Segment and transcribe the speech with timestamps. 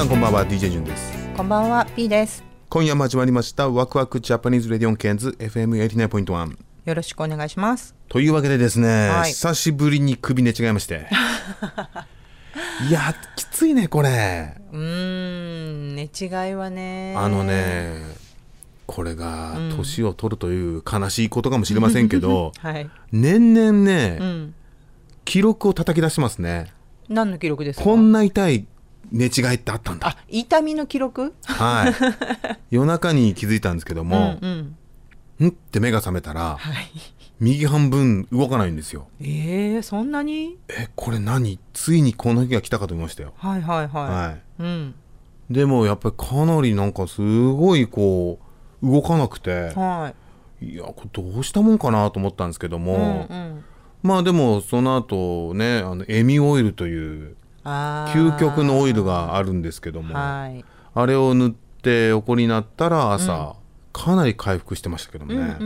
[0.00, 1.12] さんこんばんは DJ ジュンです。
[1.36, 2.42] こんばんは P です。
[2.70, 7.94] 今夜も始まりましたワクワクジャパニーズレディオンケンズ FM89.1 よろしくお願いします。
[8.08, 9.32] というわけでですね、はい。
[9.32, 11.06] 久しぶりに首寝違いまして。
[12.88, 14.54] いやきついねこれ。
[14.72, 17.14] うーん寝違いはね。
[17.14, 18.00] あのね
[18.86, 22.88] これが年を取るという悲しいことかもしれませんけど はい。
[23.12, 24.54] 年々ね、うん。
[25.26, 26.72] 記録を叩き出しますね。
[27.10, 27.84] 何の記録ですか？
[27.84, 28.64] こんな痛い
[29.12, 30.08] 寝違いってあったんだ。
[30.08, 31.34] あ痛みの記録？
[31.44, 31.94] はい。
[32.74, 34.76] 夜中に気づいたんですけども、うん
[35.40, 35.46] うん。
[35.46, 36.90] んって目が覚めたらはい。
[37.40, 39.08] 右半分動かないんですよ。
[39.20, 40.58] えー、そんなに？
[40.68, 41.58] えこれ何？
[41.72, 43.32] ついにこの日が来たかと思いましたよ。
[43.36, 44.62] はいはいはい、はい。
[44.62, 44.94] うん。
[45.50, 48.38] でもやっぱりかなりなんかすごいこ
[48.82, 50.12] う動かなくては
[50.60, 50.76] い。
[50.76, 53.64] やこれどうしたもんかなと思ったんですけどいも、うんうん。
[54.02, 60.14] まあでもその後ねあのエミオイルという究極のオイルがあるんですけども。
[60.14, 60.64] はい。
[60.94, 63.56] あれを塗って横になったら朝、
[63.92, 65.56] かなり回復してましたけどもね、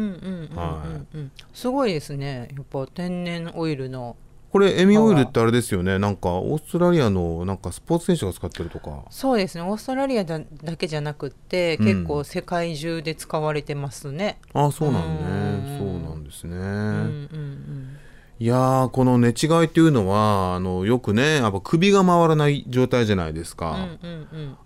[1.53, 2.48] すごいですね。
[2.55, 4.17] やっぱ天然オイルの。
[4.50, 5.98] これエミオイルってあれですよね。
[5.98, 9.03] なんかオーストラリアのなんかスポーツ選手が使ってるとか。
[9.10, 9.65] そうですね。
[9.65, 11.87] オーストラリアだだけじゃなくって、うん。
[11.87, 14.38] 結構世界中で使われてますね。
[14.53, 15.66] あそうなんうん。
[15.66, 17.99] ねそうなんですね、うんうん
[18.41, 23.89] いやーこの寝違いっていうのはあのよくねやっぱ首が回らない状態じゃないですうんか、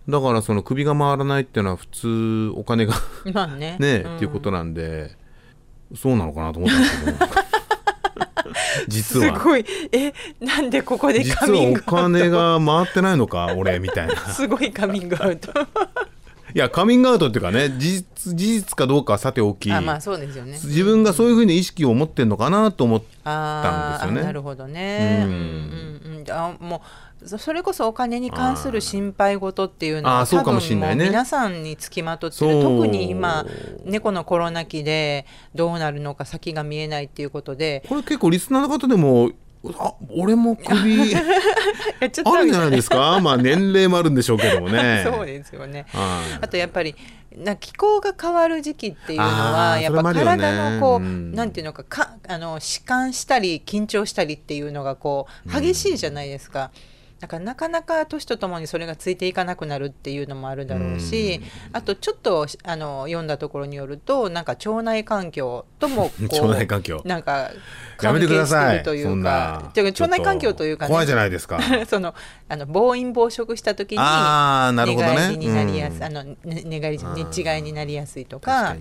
[0.09, 2.95] だからその首が回らないっていうのは普通お金が
[3.57, 3.77] ね。
[3.81, 5.17] ね、んっていうことなんで
[5.95, 7.19] そうなのかなと思ったんですけど。
[8.89, 9.39] 実は。
[9.39, 9.65] すごい。
[9.93, 14.15] えなんでここでカ実はおミングアウ金が回ってないのか俺みたいな。
[14.15, 15.53] ト すごいカミングアウト
[16.59, 20.55] いやカミングアウトっていうかね事実事実かどうかはさておきあまあそうですよね。
[20.55, 24.21] 自分がそういうふうに意識を持ってんのかなと思ったんですよね。
[24.23, 25.21] あなるほどね。
[25.23, 26.21] ううんんうん。
[26.21, 26.83] うんあも
[27.23, 32.61] うそそれこそお金に関する心配事っていうのは多分もう皆さんにつきまとってる。
[32.61, 33.47] 特に今
[33.85, 37.85] 猫のコロナ期でどうなるのか先が見えないっていうことで。
[37.89, 39.31] これ結構リスナーの方でも
[39.79, 43.19] あ俺も首 あるんじゃないですか？
[43.21, 45.03] まあ年齢もあるんでしょうけどもね。
[45.11, 45.87] そうですよね。
[45.93, 46.39] はい。
[46.43, 46.95] あとやっぱり
[47.37, 51.33] な気候が変わる時期っていうのはやっぱ体のこう、うん。
[51.35, 56.71] なんていうのかかあの弛緩したり緊張したりっていうのがこう激しいじゃないですか。
[57.21, 61.41] だからなかなか年とともにそれがついていかなくなるっていうのもあるだろうし、
[61.73, 67.03] あとちょっとあの読んだところによるとなんか腸内環境とも 腸内環境。
[67.05, 67.53] なんかや
[67.97, 68.83] 関係めてください。
[68.83, 72.15] といそうんか腸内環境というか、ね、怖いじゃないですかその
[72.49, 78.81] あの暴飲暴食した時にあーなるほどねになりやすい、うんあのね寝返り寝違いになりやすいとかね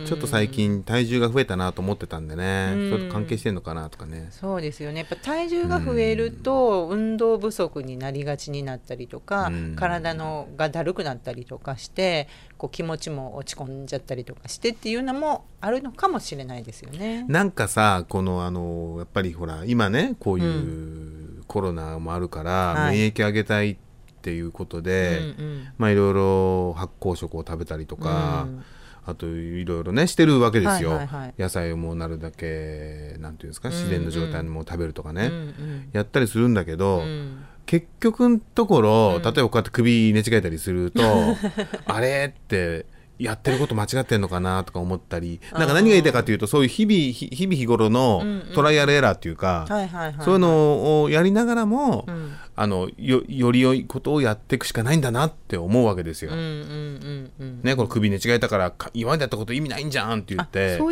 [0.00, 9.76] うんちょっと最近体重が増えたなと思ってたんでねうんちょっと関係してんのかなとかねそうですよねやっぱ体重が増えると運動不足になりがちになったりとかうん。
[9.76, 17.24] 体のがだるくなったりとかしてこう気持ちも落ち込んじゃったりとかしてっていうのもあるのかもしれないですよね。
[17.28, 22.96] なんかさこのあのやっぱりほら今ねこういうコロナもあるから、はい。
[22.96, 23.76] 免疫上げたいっ
[24.22, 25.68] ていうことで、うんうん。
[25.78, 28.64] まあいろいろ発酵食を食べたりとか、うん
[29.08, 31.34] あといろいろねしてるわけですよ、はいはいはい。
[31.38, 33.68] 野菜をもうなるだけなんていうんですか？
[33.68, 33.80] うんうん。
[33.82, 35.88] 自然の状態にもう食べるとかね、うんうん。
[35.92, 37.44] やったりするんだけど、うん。
[37.66, 39.22] 結局のところ、うん。
[39.22, 41.02] 例えばこうやって首寝違えたりすると
[41.86, 42.34] あれ？
[42.36, 42.86] って
[43.18, 48.54] やってること間違ってんのかなとか思ったりなんか何が言いたいかというとそういう日々日日々日頃のうんうん。
[48.54, 50.24] トライアルエラーっていうか、はいはいはい。
[50.24, 52.25] そういうのをやりながらも、うん
[52.58, 56.32] あのよより良いことをやっていくしかないんだなって思うわけですよ。
[56.34, 60.88] ね、これ首寝違えたからか今までやったこと意味ないんじゃんって言って投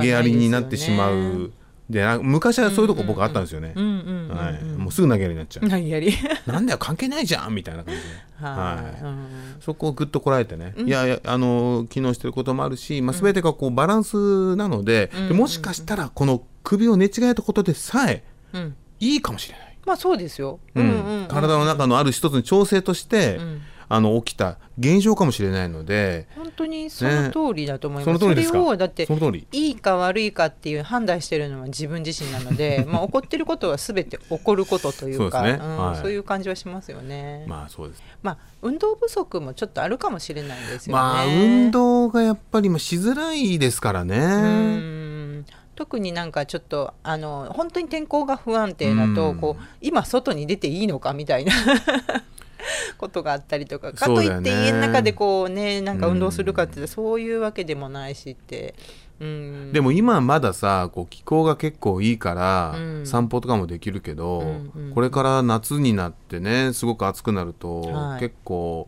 [0.00, 1.52] げやりになってしまう。
[1.90, 3.74] でな昔はそういうとこ僕あったんですよね、
[4.78, 5.68] もうすぐ投げるようになっちゃう。
[5.68, 6.14] 何やり。
[6.46, 8.06] なんだよ関係ないじゃんみたいな感じで。
[8.42, 9.26] はい、うん。
[9.60, 18.24] そこをぐっとこらえてね、いやいやあの機能してることもあるし、まあ、全てがこうバランスなので,、でもしかしたらこの首を寝違えたことでさえ
[18.54, 18.74] うん。
[19.00, 21.26] いいかもしれない、まあそうですよ、うん。
[21.28, 23.38] 体の中のある一つの調整として、
[23.92, 28.18] あの起きた現象かもしれないので本当にその通りだと思います、ね。
[28.18, 28.58] その通りですか？
[28.58, 29.06] れをだって
[29.52, 35.56] いいか悪いかっていう判断してるのは自分自身なので まあ起こってることは全て起こることというかそうね。
[35.56, 35.96] んはい。
[36.00, 38.02] そういう感じはしますよね、ままあそうです。
[38.24, 41.02] あ運動不足もちょっとあるかもしれないですよね。
[41.02, 45.11] まあ運動がやっぱりまあしづらいですからね、うん
[45.82, 49.38] 特になんかちょっとあの本当に天候が不安定だと、うん。
[49.38, 51.52] こう今外に出ていいのかみたいな
[52.98, 58.76] ことがあったりとかかといって家の中でこうねなんか運動するかってそういうわけでもないしって、
[59.18, 63.04] うん、でも今まださこう気候が結構いいからうん。
[63.04, 64.92] 散歩とかもできるけど、うんうん。
[64.94, 68.20] これから夏になってねすごく暑くなると、はい。
[68.20, 68.86] 結構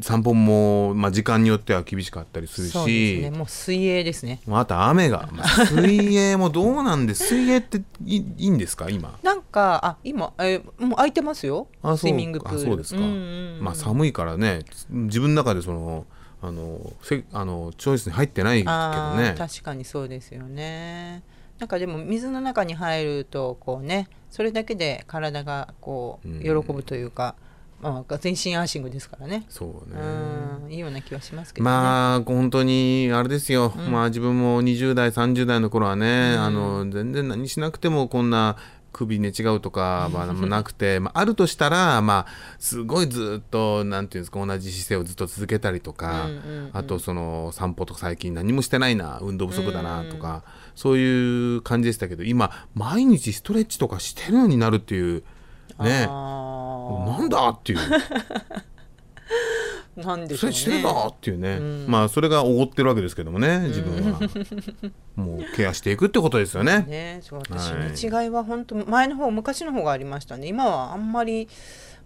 [0.00, 3.34] 散歩も、まあ、時間によっては厳しかったりするそうですね。
[3.34, 4.40] し、もう水泳ですね。
[4.46, 8.88] また雨が、ま あ水泳もどうなんで水泳っていいんですか？
[8.88, 9.18] 今。
[9.22, 11.68] なんかあ今えもう空いてますよ。
[11.82, 11.98] あそう。
[11.98, 12.58] スイミングプール。
[12.58, 13.58] あそうですか、んうんうん。
[13.62, 14.60] まあ寒いからね。
[14.90, 16.06] 自分の中でその
[16.40, 18.72] あのせあのチョイスに入ってないけど
[19.16, 19.34] ね。
[19.36, 21.22] 確かにそうですよね。
[21.58, 26.40] なんかでも水の中に入るとこうねそれだけで体がこううん。
[26.40, 27.34] 喜ぶというか、
[27.80, 29.44] まあ、全身アーシングですからね。
[29.48, 30.00] そうね。
[30.00, 38.56] うんいいような気はしますけどね、まあ本当にあれですよ、まあ自分も20代30代の頃はね、あの全然何しなくてもこんな
[38.96, 46.70] 首寝違うとか はなくて、まあ、あるとしたら、まあ、すごいずっとなんていうんですか同じ姿勢をずっと続けたりとか、うんうんうん。
[46.72, 50.44] あとその散歩とか最近何もしてないな運動不足だなとか、
[50.74, 55.22] そういう感じでしたけど今毎日ストレッチとかしてるようになるっていう
[55.84, 56.06] ね。
[56.08, 57.78] あなんだっていう。
[57.78, 58.02] ー
[60.04, 64.20] なんでしょうそれしてるねなっていうね、まあそれがおごってるわけですけどもね自分は、
[65.16, 66.84] もうケアしていくってことですよね。
[66.86, 67.92] ねそう私はい。
[67.92, 70.48] 寝違いは本当前の方昔の方がありましたね。
[70.48, 71.48] 今はあんまり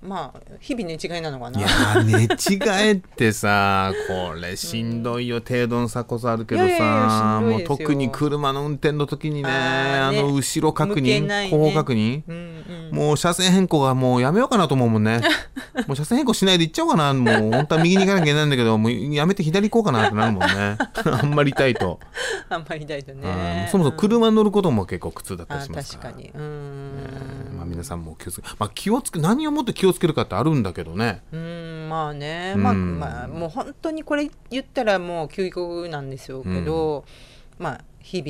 [0.02, 1.60] まあ日々寝違いなのかな。
[1.60, 11.50] いやー寝違えってさ これしんどいよ、程度の差こそあるけどさもう特に車の運転の時にねあの後ろ確認、ね。
[11.50, 12.96] 後方確認、うんうん。
[12.96, 15.20] もう車線変更がもうやめようかなと思うもんね。
[15.86, 17.12] もう車線変更しないで行っちゃおうかな。
[17.12, 20.78] もう本当は右に行かなきゃいけないんだけどもうやめて左行こうかなってなるもんね。
[21.20, 22.00] あんまり痛いと、
[22.48, 23.20] あんまり痛いとうん。
[23.20, 26.10] ねそもそも車に乗ることも結構苦痛だったりあしますから。
[26.10, 26.30] 確かに。
[26.30, 26.90] うーん。
[27.02, 27.39] まあ、
[27.80, 31.22] 皆さんも気をつけ、まあ、気をつけ何をもって気をつけるかってあるんだけどね。
[31.32, 32.62] うーんまあね、うん。
[32.62, 37.04] まあまあもう本当にこれ言ったらもう究極なんですよけど、
[37.58, 38.28] まあ日々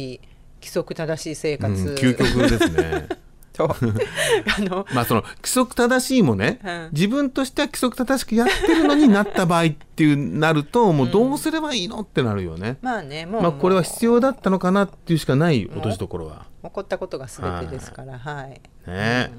[0.61, 3.09] 規則正しい生活、うん究極ですね
[3.69, 3.77] と。
[4.57, 6.89] あのまあその規則正しいもね、うん。
[6.93, 16.47] 自分としては規則正しくやってるのになった場合っていうなるともうどうすればいいのってなるよね、まあねもう,、まあこれは必要だったのかなっていうしかない落としどころは。
[16.63, 18.61] 起こったことが全てですからはい、
[18.91, 19.31] ね。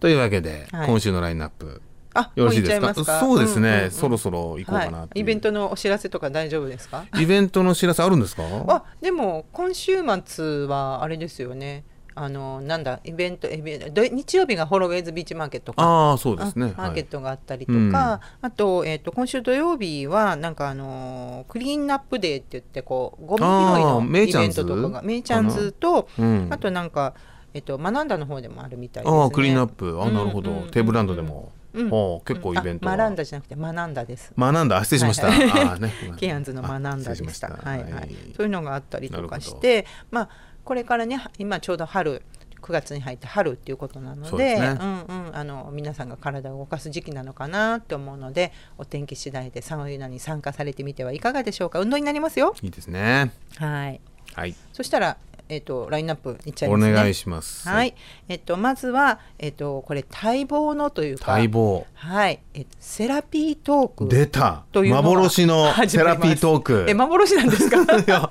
[0.00, 0.86] というわけで、はい。
[0.88, 1.80] 今週のラインナップ。
[2.16, 2.94] あよろしいですか？
[2.94, 3.18] すか？
[3.18, 7.06] そうですね、んんんそろそろ行こうかなはい、イベントのお知らせとか大丈夫ですか？
[7.18, 8.44] イベントの知らせあるんですか？
[8.68, 11.82] あでも今週末はあれですよね
[12.16, 15.82] あのなんだイベントイベントで日曜日がホロウェイズビーチマーケットか。
[15.82, 16.72] ああそうですね。
[16.76, 26.48] あマーケッはいトがあったりとか、あと,、えー、と今週土曜日はなんかあのークリーンナップデーって言ってこうゴミ拾いあのイイベントとかがメイちゃんズと、うん。
[26.50, 27.14] あとなんか、
[27.52, 29.20] えっとマナンダの方でもあるみたいですね。
[29.20, 30.00] ああクリーンアップ。
[30.00, 30.70] あなるほど、うんうんうん。
[30.70, 31.90] テーブルランドでも、うん。
[31.90, 32.92] はあ結構イベントが。
[32.92, 34.32] あマランダじゃなくてマナンダです。
[34.38, 35.92] 学んだ失礼しました、はいああね。
[36.16, 37.40] ケアンズのマナンダでし。
[37.40, 37.48] た。
[37.48, 38.14] はいはい。
[38.36, 40.28] そういうのがあったりとかしなて、まあ
[40.64, 42.22] これからね今ちょうど春。
[42.64, 51.80] 9月に入って春っていうことなのでそうんうん、あの皆さんが体を動かす時期なのかなって思うのでお天気次第でそういうのに参加されてみてはいかがでしょうか。
[51.80, 52.54] 運動になりますよ。
[52.62, 53.32] いいですね。
[53.58, 54.00] はい。
[54.32, 54.54] はい。
[54.72, 56.92] そしたら、えっとラインナップいっちゃいおますね。
[56.92, 57.68] 願いします。
[57.68, 57.94] はい、
[58.28, 61.86] えっとまずはえっとこれ待望のというか待望。
[61.94, 64.64] はい、えっとセラピートーク出た。
[64.72, 66.86] という幻のセラピートーク。
[66.88, 67.78] え幻なんですか？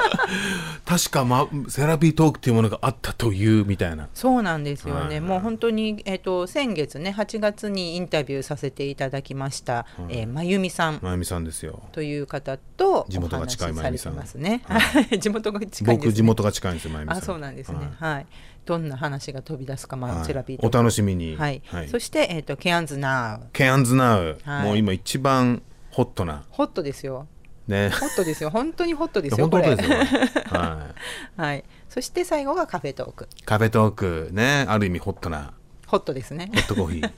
[0.85, 4.09] 確か、ま、セラピートークっていうものがあったというみたいな。
[4.13, 5.21] そうなんですよね、はい。
[5.21, 10.99] もう本当に、えっと先月ね8月にインタビューさせていただきました、えーまゆみさん。
[11.01, 11.81] まゆみさんですよ。
[11.91, 14.15] という方と地元が近いまゆみさん。
[14.15, 14.61] されてますね。
[14.65, 15.95] はい、地元が近い。
[15.97, 17.17] 僕地元が近いんですよいす。
[17.19, 18.25] あそうなんですね、はい、
[18.65, 21.61] どんな話が飛び出すか、まあ、セラピーお楽しみに、はい。
[21.89, 26.45] そして、えーと、ケアンズナウケアンズナウ、もう今一番ホットな。
[26.49, 27.27] ホットですよ。
[27.67, 28.49] ね、ホットですよ。
[28.49, 29.77] 本当にホットですよは
[31.37, 33.29] い、 はい、そして最後がカフェトーク。
[33.45, 34.65] カフェトークね。
[34.67, 35.53] ある意味ホットな。
[35.87, 36.51] ホットですね。
[36.53, 37.07] ホットコーヒー。
[37.11, 37.13] ホ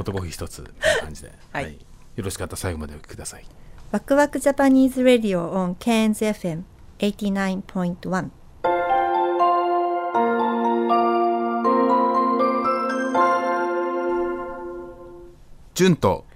[0.00, 1.80] ットコーヒー一つみたいな感じで、はい、はい、よ
[2.24, 3.44] ろしかったら最後までお聞きください。
[3.90, 8.30] ワクワク Japanese Radio on Cairns FM89.1
[15.74, 16.26] 潤と。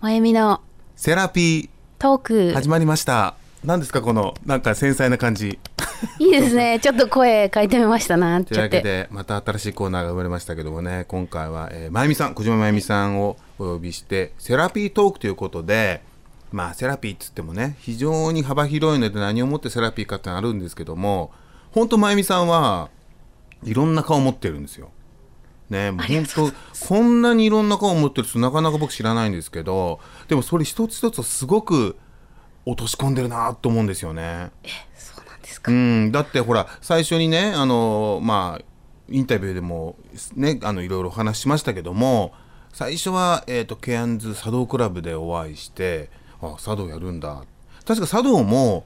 [0.00, 0.60] まゆみの
[0.94, 1.68] セラピー。
[1.98, 2.52] トーク。
[2.52, 3.34] 始まりました。
[3.64, 5.58] 何ですかこのなんか繊細な感じ。
[6.20, 6.78] いいですね。
[6.80, 8.44] ちょっと声変えてみましたな。
[8.44, 8.54] と。
[8.54, 11.06] いうわけでまた新しいコーナーが生まれましたけどもね。
[11.08, 16.00] 今回は、えー、まゆみさん小島まゆみさんをお呼びしてセラピートークということで
[16.52, 21.32] まあセラピーっつってもね非常に幅広いので何をもってセラピーかってあるんですけども
[21.72, 22.90] 本当まゆみさんは
[23.64, 24.92] いろんな顔を持ってるんですよ。
[25.70, 31.96] ね、もう本当こんなにいろんな顔を持ってる人なかなか僕知らないんですけどでもそれ一つ一つをすごく
[32.64, 34.50] 落とし込んでるなと思うんですよね。
[34.96, 35.70] そうなんですか。
[35.70, 38.64] うん、だってほら最初にねあのまあ
[39.10, 39.96] インタビューでも
[40.36, 42.32] ねあのいろいろお話ししましたけども
[42.72, 46.10] 最初は、えー、とケアンズ茶道クラブでお会いして
[46.40, 47.42] あ茶道やるんだ。
[47.86, 48.84] 確か茶道も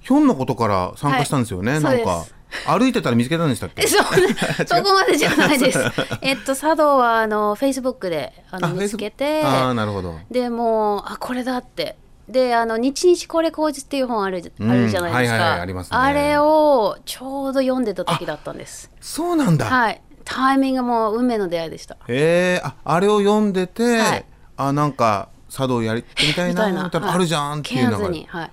[0.00, 1.82] ひょんなことから参加したんですよね、はい。
[1.82, 2.26] なんか
[2.66, 3.82] 歩いてたら見つけたんでしたっけ？
[3.82, 5.78] え そこまでじゃないです。
[6.22, 10.18] えっと茶道はあのフェイスブックであのあ見つけてああなるほど。
[10.30, 11.96] でもうあこれだって。
[12.28, 15.98] であの日日これ口実っていう本ある,、うんあるじゃないですか、はいはいはいありますね。
[15.98, 18.90] あれをちょうど読んでた時だったんです。
[18.98, 20.00] そうなんだ、はい。
[20.24, 21.96] タイミングも運命の出会いでした。
[22.08, 24.24] へえああれを読んでて、はい。
[24.56, 27.08] あなんか茶道やりてみたいなみたいな。
[27.08, 28.50] はいあるじゃんっていうのがに、はい、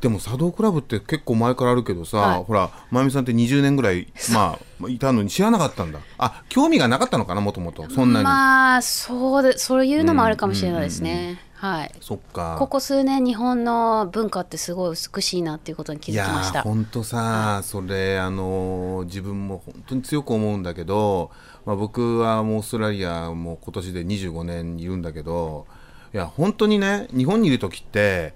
[0.00, 2.44] でも茶道クラブって結構前からあるけどさ、はい。
[2.44, 5.98] ほらまゆみさんって20年ぐらいまあいたのに知らなかったんだ。
[6.18, 11.92] あ興味がなかったのかなもともとそんなに、まあそうでそういうのもあるかもしれないですね、はい。
[12.00, 12.56] そっか。
[12.58, 16.60] ここ数年日本の文化ってすごい美しいなっていうことに気いやづきました。
[16.60, 21.32] ーほんとさ、それあのー自分も本当に強く思うんだけど、
[21.66, 25.66] まあ、僕はもうオーストラリアもう今年で25年いるんだけど
[26.14, 28.34] いや本当にね日本にいる時って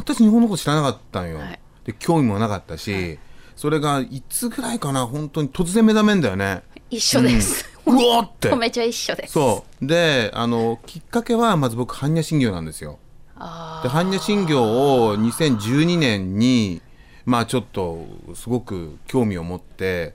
[0.00, 1.60] 本当に日本のこと知らなかったんよ、はい。
[1.84, 3.18] で興味もなかったし、
[3.54, 6.62] それがいつぐらいかな本当に突然目覚めんだよね。
[6.88, 8.54] 一緒です、うわーって。
[8.56, 9.34] めちゃ一緒です。
[9.34, 9.86] そう。
[9.86, 12.98] であのきっかけはまず僕般若心経なんですよ。
[13.36, 16.80] あで般若心経を2012年に
[17.26, 20.14] まあちょっとすごく興味を持って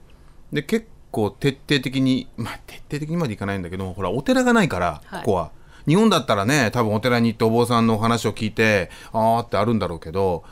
[0.52, 5.24] で結構徹底的にまあ徹底的にまでいかないんだけどほらお寺がないからはい。
[5.24, 5.52] ここは、
[5.88, 10.44] 日本だったらね多分お寺に行ってお坊さんのお話を聞いてああってあるんだろうけど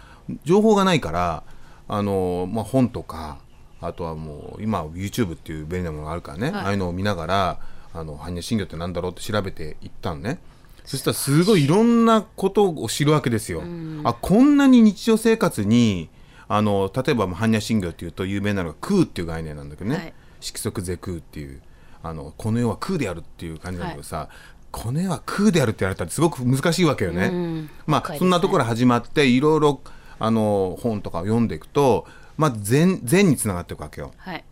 [0.43, 1.43] 情報がないから
[1.87, 3.37] あの、まあ、本とか
[3.81, 6.53] あとはもう今は YouTube っていう便利なものがあるからね、はい。
[6.61, 7.59] ああいうのを見ながら
[7.93, 10.39] あの般若心経ってなんだろうって調べていったのね。
[10.85, 13.61] そしたらすごいいろんなことを知るわけですよ。
[14.03, 16.09] あこんなに日常生活に
[16.47, 20.13] あの例えばまあ般若心経っていうと有名なのが空っていう概念なんだけどね、はい。
[20.39, 21.61] 色即是空っていう
[22.01, 24.52] あのこの世は空であるっていう感じなんだけどさ、こ
[24.91, 27.27] の世は空であるって言われたらすごく難しいわけよね。
[27.27, 29.79] うんまあねそんなところ始まっていろいろ
[30.19, 32.05] あの本とかを読んでいくと、
[32.37, 34.11] まあ、禅禅につながっていくわけよ。
[34.17, 34.43] はい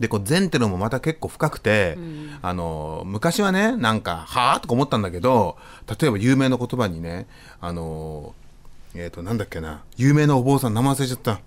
[0.00, 1.98] でこう禅ってのもまた結構深くて、
[2.40, 5.56] あの昔はねなんか「はあ?」とか思ったんだけど
[6.00, 7.26] 例えば有名な言葉にね
[7.60, 8.32] あの
[8.94, 11.40] えっ、となんだっけな有名なお坊さん名前忘れちゃった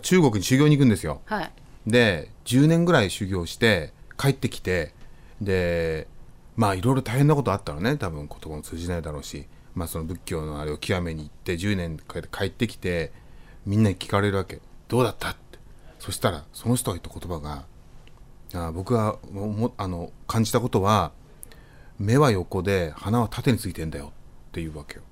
[0.00, 1.22] 中国に修行に行くんですよ。
[1.26, 1.52] はい
[1.86, 4.94] で10年ぐらい修行して帰ってきて
[5.40, 6.06] で
[6.56, 7.96] まあいろいろ大変なことあったのね。
[7.96, 13.12] 多分言葉も通じないだろうし、まあ、その仏教のあれを極めに行って10年かけて帰ってきて
[13.64, 15.58] みんなに聞かれるわけ「どうだった?」って。
[15.98, 17.64] そしたらその人が言った言葉が
[18.54, 21.12] あ僕がももあの感じたことは
[21.98, 24.12] 目は横で鼻は縦についてんだよ。
[24.48, 25.02] っていうわけよ。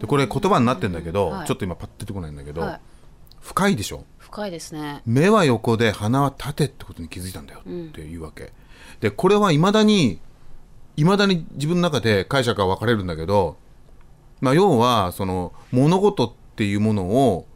[0.00, 1.46] でこれ言葉になってんだけど、はい。
[1.46, 2.80] ちょっと今パッと出てこないんだけど、はい。
[3.40, 4.04] 深いでしょ？
[4.18, 5.00] 深いですね。
[5.06, 8.52] 目は横で鼻は縦ってことに気づいたんだよっていうわけ、
[9.00, 10.20] でこれはいまだに
[10.96, 13.56] いまだに自分の中で解釈が分かれるんだけど、
[14.40, 17.46] まあ、要はその物事っていうものを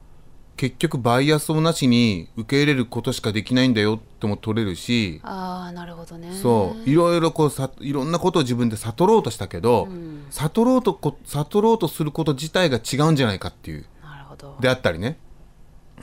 [0.56, 6.34] 結局バイアスをなしに受け入れることしかできないんだよっても取れるし、ああなるほどね。
[6.34, 6.90] そう。
[6.90, 9.88] いろいろこうさいろんなことを自分で悟ろうとしたけど、
[10.28, 13.86] 悟ろうとこ悟ろうとすること自体が違うんじゃないかっていう。
[14.02, 14.58] なるほど。
[14.60, 15.16] であったりね、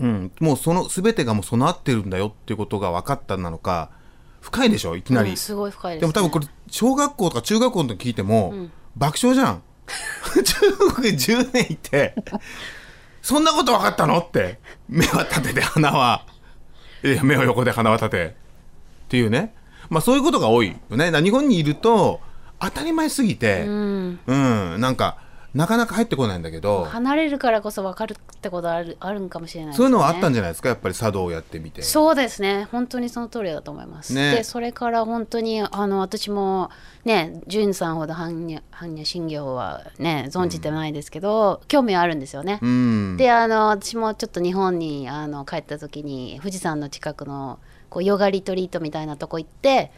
[0.02, 3.92] うん、もうその全てがもう備わってるんだよっていうことが分かったなのか
[4.42, 4.96] 深いでしょ？
[4.96, 8.54] いきなり、うんすごい深いです、ね、でも多分これ小学校とか中学校の時聞いても、
[8.96, 9.64] 爆笑じゃん。
[10.44, 12.14] 中国に10年いて
[13.22, 14.60] そんなこと分かったのって
[14.90, 16.26] 目は立てて鼻は
[17.04, 19.54] いや目は横で鼻は立てっていうね。
[19.90, 21.12] まあそういうことが多いよね。
[21.22, 22.20] 日本にいると
[22.60, 24.20] 当たり前すぎて、うん。
[24.28, 24.36] う
[24.78, 25.18] ん、なんか
[25.54, 29.78] なかなか入ってこないんだけど離れるからこそ分かるってことあるあるんかもしれないですね。
[29.78, 30.70] そういうのはあったんじゃないですか？
[30.70, 31.82] やっぱり茶道をやってみて。
[31.82, 32.68] そうですね。
[32.72, 34.36] 本当にその通りだと思います、ね。
[34.36, 36.70] でそれから本当にあの私も
[37.06, 43.18] ね潤さんほど般若般若心経はね存じてないですけど、興味はあるんですよね、うん。
[43.18, 49.92] であの私もちょっと日本にあの帰った時に富士山の近くのこうヨガリトリートみたいなとこ行って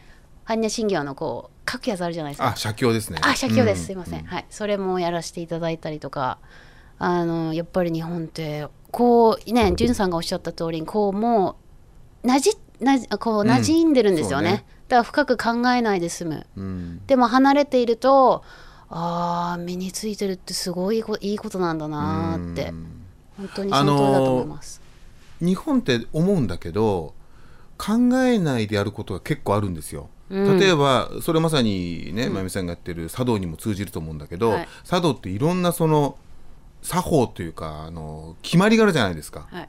[0.46, 3.18] 般若心経のこう書くやつあるじゃないですかあ写経ですね。
[3.22, 3.80] あ、写経です。
[3.80, 4.24] うんすいません。
[4.24, 4.46] はい。
[4.50, 6.38] それもやらせていただいたりとか、
[6.98, 11.56] あの、やっぱり日本って、こう、ね、じゅんさんがおっしゃった通りに、こう、も
[12.22, 12.50] う、なじ、
[12.80, 14.64] なじ、こう、うん馴染んでるんですよね。
[14.88, 16.46] だから深く考えないで済む。
[16.56, 18.42] うんでも離れていると、
[18.88, 22.72] ああ、身についてるってすごいこいいことなんだなーってう。
[22.72, 22.86] ん
[23.38, 24.80] 本当にその通りだと思います。
[25.40, 27.14] 日本って思うんだけど
[27.78, 30.10] 考えないでやることが結構あるんですよ。
[30.30, 30.58] うん。
[30.58, 34.68] 例えばそれまさにね、まゆみさんがやってる茶道にも通じると思うんだけど、はい。
[34.84, 36.16] 茶道っていろんなその
[36.82, 39.46] 作法というかあの決まりがあるじゃないですか。
[39.50, 39.68] はい。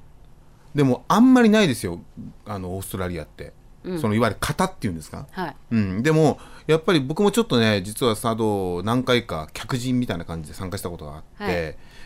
[0.76, 2.00] でもあんまりないですよ
[2.46, 3.54] あのオーストラリアって、
[3.84, 4.00] うん。
[4.00, 5.56] そのいわゆる型っていうんですか、はい。
[5.72, 11.54] うん、でもやっぱり僕もちょっとね実は茶道何回か客人みたいな感じで参加したことがあって、はい。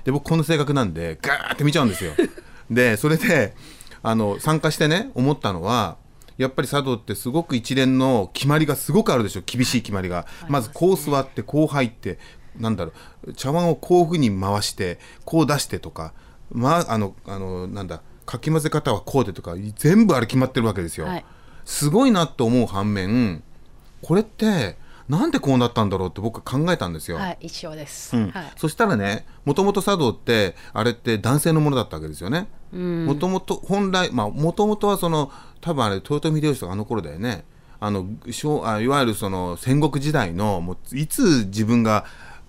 [0.06, 2.14] で僕この性格なんでガーって見ちゃうんですよ。
[2.72, 3.54] でそれで
[4.02, 5.98] あの参加してね思ったのは
[6.38, 9.42] やっぱり茶道ってすごく一連の決まりがすごくあるでしょ。
[9.46, 12.20] 厳しい決まりが、まずこう座ってこう入って
[12.58, 12.92] なんだろ
[13.26, 13.34] う。
[13.34, 16.14] 茶碗をこういうふうに回してこう出してとか
[16.52, 21.26] まああのあのなんだかき混ぜ方はこうでとか全部あれ決まってるわけですよ、はい。
[21.64, 23.44] すごいなと思う反面
[24.02, 27.18] これってなんでこうなったんだろうって僕は考えたんですよ。
[27.18, 27.38] はい。
[27.42, 28.16] 一緒です。
[28.18, 28.52] うんはい。
[28.58, 32.48] そしたらねもともと茶道ってあれって男性のものだったわけですよね。
[32.74, 33.06] うん。
[33.06, 35.32] もともと本来まあもともとはその
[35.62, 37.46] 多分あれ豊臣秀吉とかあの頃だよね
[37.80, 42.06] あの昭あいわゆるその戦国時代のもういつ自分が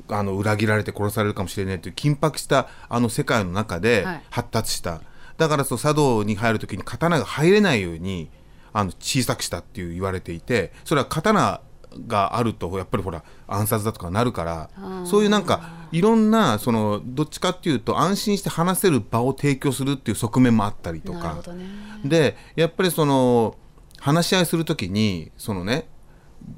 [0.09, 5.01] あの裏切られて殺されるかもしれないという緊迫したあの世界の中ではい発達した、
[5.37, 8.31] だからそう茶道に入る時に刀が入れないように
[8.73, 11.61] あの小さくしたっていう言われていてそれは刀
[12.07, 14.71] があるとやっぱりほら暗殺だとかなるから
[15.05, 21.43] そういうなんかいろんなそのどっちかっていうと安心して話せる場を提供するっていう側面もあったりとか。
[21.53, 21.67] ね。
[22.05, 23.57] でやっぱりその
[23.99, 25.89] 話し合いする時にそのね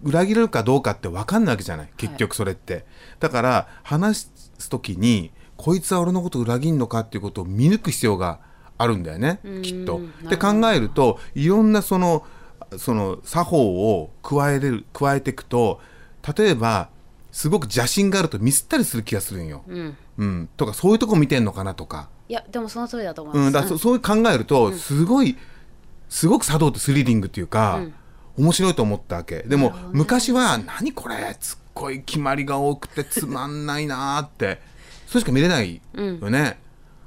[0.03, 1.91] 裏切れるかどうかって分かんないわけじゃない。
[1.97, 2.85] 結局それって、
[3.21, 8.41] だから話す時にこいつは俺のこと裏切んのかっていうことを見抜く必要が
[8.77, 9.41] あるんだよね。
[9.63, 10.01] きっと。
[10.29, 12.25] で考えるといろんなその
[12.77, 15.81] その作法を加えれる加えていくと
[16.37, 16.91] 例えば
[17.33, 19.63] すごく邪心があるとミスったりする気がするんよ。
[19.69, 19.97] うん。
[20.19, 22.09] うん、とかそういうとこ見てんのかなとか。
[22.29, 23.47] いや、でもその通りだと思います。
[23.47, 25.37] うん、だそそういう考えると、すごい
[26.09, 27.81] すごく茶道ってスリリングっていうか、
[28.37, 29.43] 面白いと思ったわけ。
[29.43, 34.61] でも、昔は「何これすっごい決まりが多くてつまんないな」って
[35.07, 36.59] それしか見れないよね、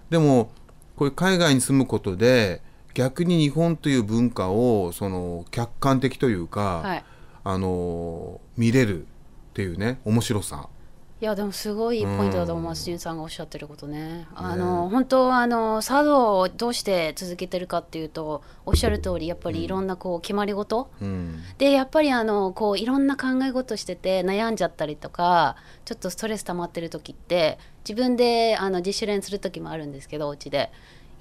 [0.09, 0.51] でも
[0.95, 2.61] こういう海外に住むことで
[2.93, 7.03] 逆に日本という文化をその客観的というか、はい。
[7.43, 9.05] あの見れるっ
[9.53, 10.69] ていうね面白さ。
[11.19, 14.27] いやでもすごいポイントだと思います、じゅんさんがおっしゃってることね。
[14.33, 21.39] あの本当あの茶道をどうして続けてるかっていうとおっしゃる通りやっぱりいろんなこう決まり事、うん。
[21.59, 30.71] でやっぱりあのこういろんな考え事してて悩んじゃったりとかちょっとストレス溜まってる時って自分であの自主練する時もあるんですけどお家で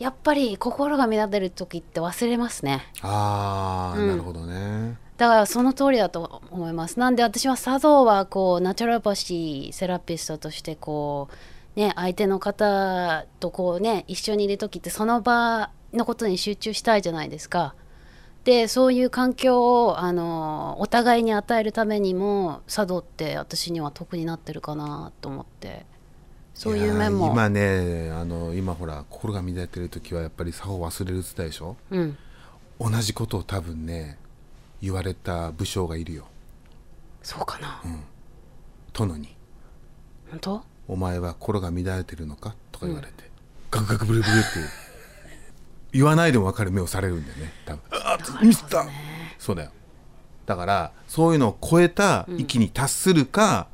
[0.01, 2.87] やっぱり心が乱れる時って忘れますね。
[3.03, 6.99] ああ、うんなるほどねだからその通りだと思います。
[6.99, 11.29] なんで私は茶道はこうナチュラパシーセラピストとしてこ
[11.77, 17.75] うね相手の方とこうね一緒にいる時ってその場のことに集中したいじゃないですか。
[18.45, 25.85] でそういう環境をあのお互いに与えるためにも茶道って私には得になってるかなと思って
[26.61, 27.33] そういう面も。
[27.33, 31.79] 今ねあの今ほら心が乱れてる時はやっぱり作法を忘れるってたでしょ？
[31.91, 32.19] うん。
[32.79, 34.19] 同じことを多分ね
[34.83, 36.27] 言われた武将がいるよ。
[37.23, 37.81] そうかな、
[38.93, 39.35] 殿に。
[40.31, 43.31] 本当「お前は心が乱れてるのか?」とか言われて、
[43.71, 44.49] ガクガクブルブルって
[45.93, 47.83] 言わないでも分かる目をされるんだよね多分。
[47.93, 48.87] ああミスった
[49.39, 49.71] そうだよ。
[50.45, 53.69] だからそういうのを超えた域に達するか、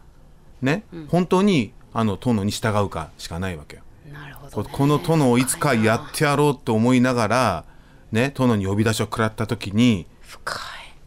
[0.63, 3.83] ね、本当にあの殿に従うかしかないわけよ。
[4.13, 7.65] なるほど、ね、ここの殿をいつかやってやろうと思いながら、
[8.13, 10.57] ね、殿に呼び出しを食らった時に深い。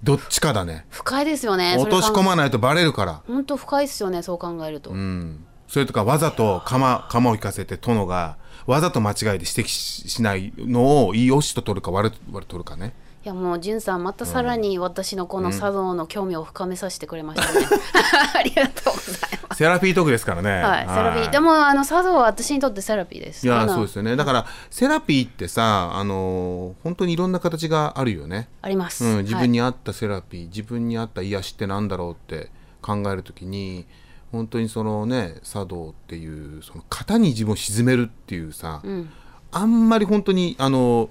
[0.02, 0.88] どっちかだね。
[0.90, 3.22] 深いですよね落とし込まいないとバレるから。
[3.28, 5.46] 本当深いですよねそう考えると、うん。
[5.68, 12.94] それとかわざと釜釜を引かせて殿がわざと間違えて指摘ししないのをいいよしと取るか悪悪と取るかね
[13.26, 17.68] いやもうじゅんさんまたさらに私のこの茶道の興味を深めさせてくれましたね。
[18.34, 19.58] ありがとうございます。
[19.58, 21.30] セラピートークですからねはい、セラピー。
[21.30, 23.46] でもあの茶道は私にとってセラピーです。
[23.46, 29.04] いやそうですよねだからセラピーってさあの本当にいろんな形があるよね、あります。
[29.04, 32.50] うん、自分はいに合ったセラピー、自分に合った癒しってなんだろうって
[32.82, 33.86] 考えるときに
[34.32, 39.10] 本当にそのね茶道っていうその型に自分を沈めるっていうさ、ん
[39.52, 41.10] あんまり本当にあの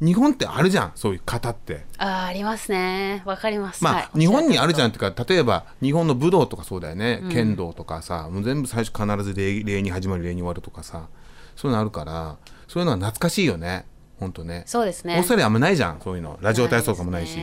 [0.00, 1.84] 日本ってあるじゃんそういう型って。
[1.98, 3.22] あーありますね。
[3.24, 3.82] わかります。
[3.82, 11.08] まあ、はい日本にあるじゃんっていうか例えば日本の武道とかそうだよね、剣道とかさもう全部最初必ず礼礼に始まり礼に終わるとかさ
[11.56, 12.36] そういうのあるから
[12.68, 13.86] そういうのは懐かしいよね
[14.18, 15.16] 本当ねそうですね。
[15.16, 17.38] オーストラリアあんまないじゃんそういうのラジオ体操とかもないし、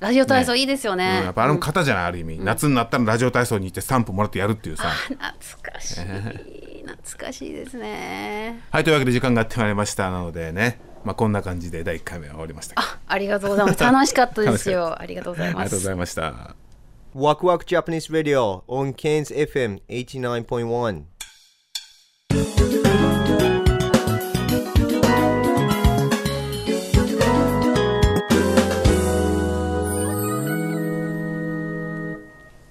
[0.00, 1.18] ラジオ体操ねいいですよね。
[1.20, 6.00] うん、やっぱあれも型じゃない、ある意味夏になったらラジオ体操に行ってスタンプもらってやるっていうさ懐かしい。
[6.86, 8.60] 懐かしいですね。
[8.70, 13.84] はいというわけで時間がやってまいりましたなのでねまあこんな感じで第1回目は終わりましたあありがとうございます。
[13.84, 15.00] 楽しかったですよ。
[15.00, 15.92] ありがとうございますありがとうござ。
[15.92, 16.56] いました
[17.14, 21.04] Waku Waku Japanese Radio on Cairns FM 89.1.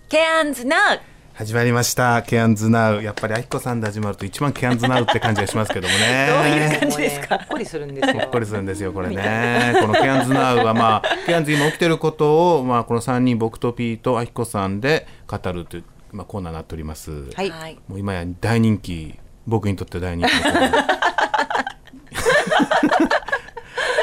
[0.10, 1.00] ケアンズナウ
[1.34, 2.22] 始まりました。
[2.22, 3.04] ケアンズナウ。
[3.04, 6.28] やっぱりあきこさんで始まると一番ケアンズナウって感じがしますけどもね。
[6.30, 7.38] どういう感じですか？
[7.38, 8.14] ねほっこりするんですよ。
[8.14, 9.74] ほっこりするんですよこれね。
[9.82, 17.10] このケアンズナウはまあケアンズ今起きてることをまあこの3人僕とピーとあきこさんで語るという、まあ、コーナーになっております。
[17.34, 17.80] はい、はい。
[17.88, 19.16] もう今や大人気
[19.48, 20.32] 僕にとって大人気。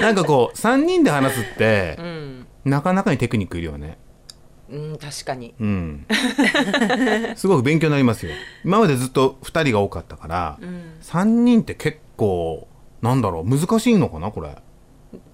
[0.03, 2.47] なんかこう3人で話すって、うん。
[2.65, 3.99] なかなかにテクニックいるよね
[4.71, 5.55] うん、確かに。
[5.59, 6.07] うん。
[7.37, 8.33] すごく勉強になりますよ。
[8.65, 10.59] 今までずっと2人が多かったから、
[11.03, 12.69] 3人って結構
[13.03, 14.57] なんだろう難しいのかなこれ。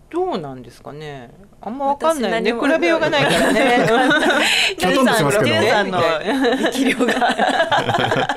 [0.08, 1.30] どうなんですかね。
[1.60, 2.74] あんまわかんないよね。
[2.74, 3.86] 比べようがないからね。
[4.78, 5.50] きょとんとしますけど。
[5.68, 6.00] さんの
[6.72, 8.34] 力量が。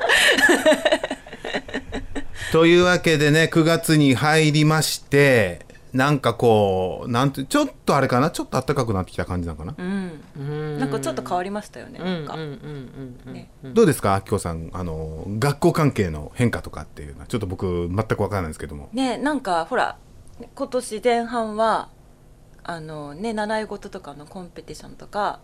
[2.52, 10.78] というわけでね9月に入りましてなんかこうなんてちょっとあれかなちょっと暖かくなってきた感じなのかな、うん。
[10.78, 12.34] なんかちょっと変わりましたよねうんなんか。
[12.34, 13.20] うんうんうん。
[13.26, 13.50] うんね。
[13.64, 18.88] どうですかあきこさんあの学校関係の変化とかっていうのはちょっと僕全く分からないんですけども。
[18.92, 19.96] ねなんかほら
[20.54, 21.88] 今年前半は
[22.62, 25.40] あのね習い事とかのコンペティションとか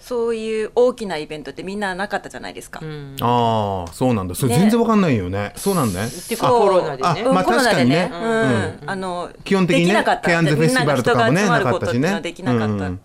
[0.00, 3.16] そういう大きなイベントってみんななかったじゃないですか、うん。
[3.20, 4.34] ああそうなんだ。
[4.34, 4.60] それね。
[4.60, 5.52] 全然分かんないよね。
[5.56, 6.08] そうなんだね。
[6.08, 7.22] っていうかコロナでね。
[7.22, 8.08] うんまあコロナでね。
[8.10, 8.50] 確かにうん。
[8.50, 10.28] ねあの基本的にねできなかった。
[10.28, 13.00] ケアンズフェスティバルとかもねなが人が集まるなかったしねことっていうのはできなかった、うん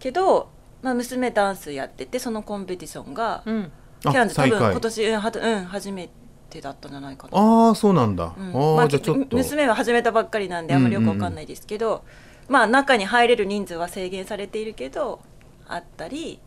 [0.00, 0.50] けど、
[0.82, 3.72] まあ、娘ダンスやっててそのコンペティションが、うん。
[4.04, 6.10] あケアンズ多分今年うんはうん初め
[6.50, 7.38] てだったんじゃないかな。
[7.38, 8.46] ああそうなんだ、うん。
[8.54, 9.36] ああ、まあじゃあちょっと。
[9.36, 12.04] 娘は始めたばっかりなんであんまりよくわかんないですけど、
[12.48, 15.20] まあ中に入れる人数は制限されているけど
[15.68, 16.40] あったり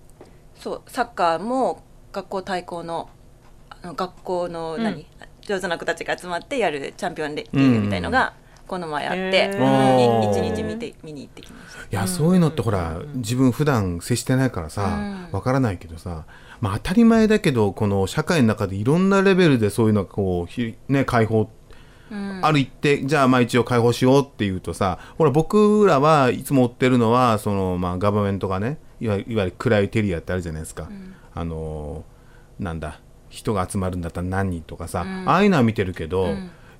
[0.59, 3.09] そうサッカーも学校対抗の
[3.69, 5.05] あの学校の何、
[5.45, 8.33] 上手な子たちが集まってやるチャンピオンリーグみたいのが
[8.67, 11.81] この前あって、一日見て見に行ってきました。
[11.83, 14.87] いやそういうのってほら自分普段接してないからさう
[15.29, 15.31] ん。
[15.31, 16.25] わからないけどさ
[16.59, 21.49] まあ当たり前だけどこの社会の中でいろんなレベルでそういうのがこうひね解放
[22.11, 22.39] うん。
[22.43, 30.89] ある一定じゃあまあ一応解放しようっていうとさほら僕らはいつも追ってるのはそのまあガバメントがねいわいわゆるクライテリアってあるじゃないですか、
[31.33, 36.35] あのーなんだ人が集まるんだったら何人とかさ、ああいうのは見てるけど、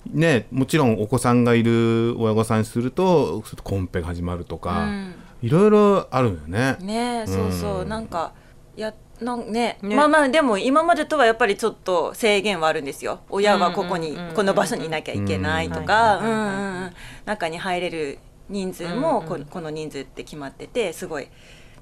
[0.06, 5.14] ねもちろんお子さんがいる親御さんにするとコンペが始まるとか、うん。
[5.42, 6.76] いろいろあるよね。
[6.80, 7.88] ねえそうそう、うん。
[7.88, 8.32] なんか
[8.76, 9.78] やなんね。
[9.82, 9.94] ね。
[9.94, 13.20] まあまあでも今までとはやっぱりちょっと制限はあるんですよ。
[13.28, 16.30] 親はここに、うんうんうんこの場所にいなきゃいけないとうんか、うんうん。
[16.30, 16.92] うんうん
[17.26, 21.28] 中に入れる人数もこの人数って決まっててすごい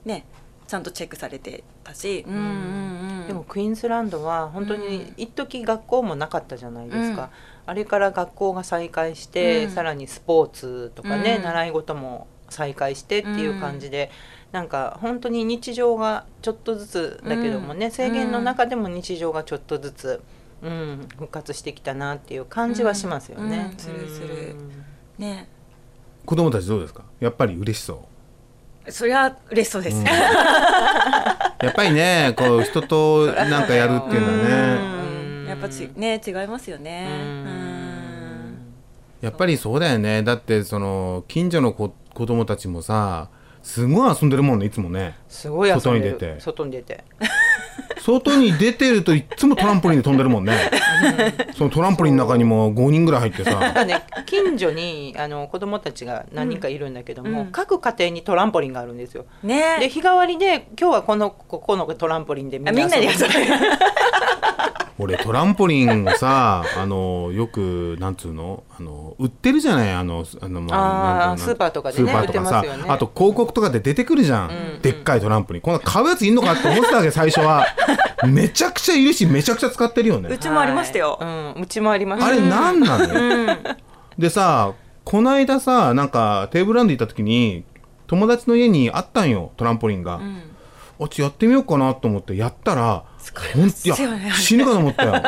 [0.07, 0.25] ね
[0.67, 7.29] ちゃんとチェックされてたし、うんうんうん、でもクイーンズランドは本当に一時学校もなかったじゃないですか、うん。
[7.67, 9.71] あれから学校が再開して、うん。
[9.71, 11.45] さらにスポーツとかね、うん。
[11.45, 14.11] 習い事も再開してっていう感じで、
[14.51, 17.93] なんか本当に日常がちょっとずつだけどもね、うん。
[17.93, 20.21] 制限の中でも日常がちょっとずつ、
[20.63, 23.73] うん、復活してきたなっていう感じはしますよね。
[23.79, 24.57] する
[25.19, 25.49] ね。
[26.25, 27.05] 子供たちどうですか？
[27.21, 27.99] やっぱり嬉しそう
[28.89, 34.97] そりゃ嬉しそうです、 やっぱりねこう人となんかやるっていうのはね。
[35.43, 35.47] うん。
[35.49, 37.09] やっぱちね違いますよね。
[37.11, 37.21] うん。
[37.21, 38.59] うん。
[39.21, 40.23] やっぱりそうだよね。
[40.23, 43.29] だってその近所の子子供たちもさ
[43.63, 45.17] すごい遊んでるもんねいつもね。
[45.29, 45.83] すごい遊んでる。
[45.83, 46.41] 外に出て。
[46.41, 47.05] 外に出て
[48.01, 50.71] 外に出てるといっつもトランポリンで飛んでるもんね。
[51.57, 53.85] そのトランポリンの中にも5人ぐらい入ってさ。
[53.85, 57.47] ね近所にあの子供たちが何人かいるんだけども、うん。
[57.49, 59.27] 各家庭にトランポリンがあるんですよ。
[59.43, 59.79] ね。
[59.81, 63.19] で日替わりで今日はこのここのトランポリンでみんあなみんなで遊ぶ
[64.99, 68.65] 俺トランポリンをさ あのよくなんつうの？
[68.79, 69.93] あの売ってるじゃない？
[69.93, 72.69] あのあの、あーなんていうのスーパーとかでねスーパーとかさ、ね。
[72.89, 75.63] あと広告とかで出てくるじゃん、でっかいトランポリン。
[75.63, 77.67] こんな買うやついんのかって思ってたわけ最初は。
[78.27, 80.31] めちゃくちゃいるしめちゃくちゃ使ってるよね。
[80.31, 81.31] うちもありましたよ、はい。
[81.57, 82.27] うん、うちもありました。
[82.29, 83.57] あれ何なの、
[84.19, 84.73] でさ
[85.05, 87.65] こないださなんかテーブルランド行った時に
[88.07, 90.21] 友達の家にあったんよトランポリンが、
[90.99, 93.05] あちやってみようかなと思ってやったら
[93.85, 94.33] いやよね。
[94.33, 95.23] 死ぬかと思ったよ。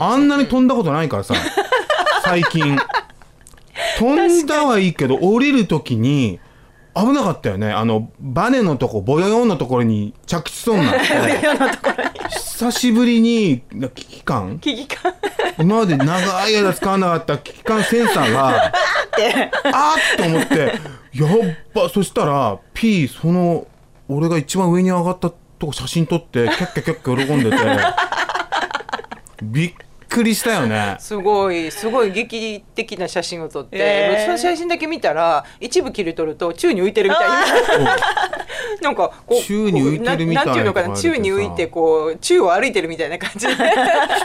[0.00, 1.34] あんなに飛んだことないからさ
[2.24, 2.76] 最近。
[3.98, 6.40] 飛んだはいいけど降りる時に
[6.94, 7.72] 危なかったよね。
[7.72, 11.00] あのバネのとこボヨヨンのところに着地しそうになって。
[12.30, 14.58] 久しぶりにな危機感？
[14.60, 15.14] 危機感。
[15.58, 20.22] 今まで長い間使わなかった危機感センサーがあーって。
[20.22, 20.78] 思って。
[21.14, 21.38] やっ
[21.74, 23.66] ばそしたら P その
[24.08, 25.32] 俺が一番上に上がった
[25.64, 27.56] とこ写真撮ってキャッキャキャッキャ喜んでて。
[29.42, 29.74] びっ
[30.08, 30.96] くりしたよね。
[31.00, 34.24] すごいすごい劇的な写真を撮って、えー。
[34.26, 37.28] その写真だけ見たら一部切り取ると宙に浮いてるみたい
[37.84, 37.96] な。
[38.80, 43.54] なんかこう宙に浮いてるみたいななんていうのかな宙に浮いてこう宙を歩いてるみたいな感じで。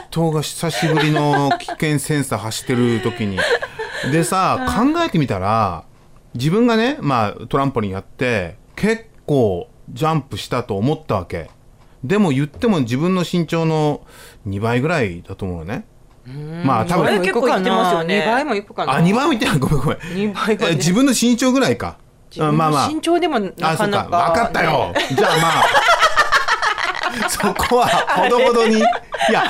[0.09, 3.39] 人が久しぶりの危険センサー走ってる時に。
[4.11, 5.83] でさ考えてみたら
[6.33, 11.49] 自分がねまあトランポリンやって結構ジャンプしたと思ったわけ。
[12.03, 14.01] でも言っても自分の身長の
[14.47, 15.85] 2倍ぐらいだと思うのね。
[16.63, 18.23] まあ多分結構いってますよね。
[18.25, 18.93] 2倍もいくかな。
[18.97, 19.59] あ2倍もいってない。
[19.59, 19.97] ごめんごめん。
[19.97, 21.97] 2倍は、ね、え自分の身長ぐらいか。
[22.37, 22.87] まあまあ。
[22.87, 24.03] 身長でもなあそっか。
[24.03, 24.93] かなか分かったよ。
[25.15, 25.63] じゃあまあ。
[27.29, 28.83] そこはほどほどに
[29.29, 29.43] いや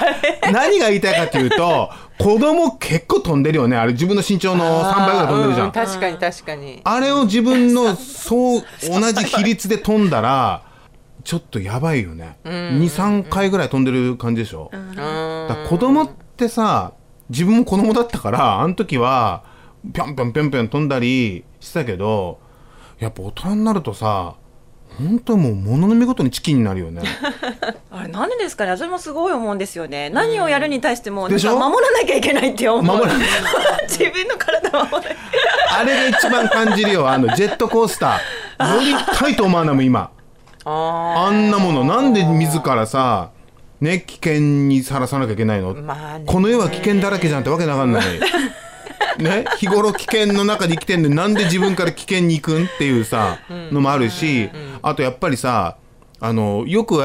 [0.52, 3.78] 何が言いたいかというと子供結構飛んでるよね。
[3.78, 6.82] あれ自分の身長の3倍ぐらい飛んでるじゃん、う確かに確かに。
[6.84, 10.64] あれを自分のそう同じ比率で飛んだら
[11.24, 16.94] ちょっとやばいよね、23回ぐらい飛んでる感じでしょ、だから子供ってさ
[17.30, 19.44] 自分も子供だったからあの時は
[19.94, 22.40] ぴょんぴょんぴょんぴょん飛んだりしてたけど
[23.00, 24.36] やっぱ大人になるとさ
[25.00, 27.02] 本当もう物の見事にチキンになるよね。
[27.90, 28.76] あれなんでですかね。
[28.76, 30.10] それもすごい思うんですよね。
[30.10, 32.98] 何をやるに対しても守らなきゃいけないって思う。
[32.98, 33.26] 守らな
[33.88, 35.16] 自分の体守らなきゃ
[35.80, 37.10] あれが一番感じるよ。
[37.10, 38.76] あのジェットコースター。
[38.76, 40.10] 乗りたいと思わないもん今。
[40.66, 41.86] ああんなもの。
[41.86, 43.30] なんで自らさ
[43.80, 46.26] ね危険にさらさなきゃいけないの、ーまあね。
[46.26, 48.04] この世は危険だらけじゃんってわけなかんない
[49.24, 49.46] ね？
[49.58, 54.50] 日頃危険の中で生きてんのになんで自分から危険に行くんっていうさのもあるし
[54.82, 55.78] あとやっぱりさ
[56.22, 56.98] あのよく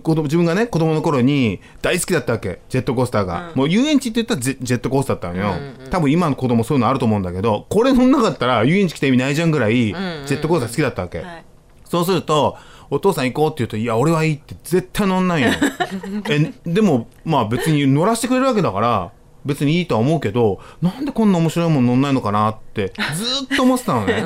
[0.00, 5.54] 子供自分がね子供の頃に大好きだったわけジェットコースターが、もう遊園地って言ったらジェジェットコースターだったのよ、
[5.90, 11.44] 多分今の子供そういうのあると思うんだけどこれ乗んなかったら遊園地来て意味ないじゃんぐらいジェットコースター好きだったわけ、はい。
[11.84, 12.58] そうすると
[12.90, 15.48] お父さん行こうって言うと「いや俺はいい」って絶対乗んないよ。
[16.28, 19.10] えでもまあ別に乗らせてくれるわけだから
[19.44, 24.24] 別にいいとは思うけどなんでこんな面白いもん乗んないのかなってずーっと思ってたのね。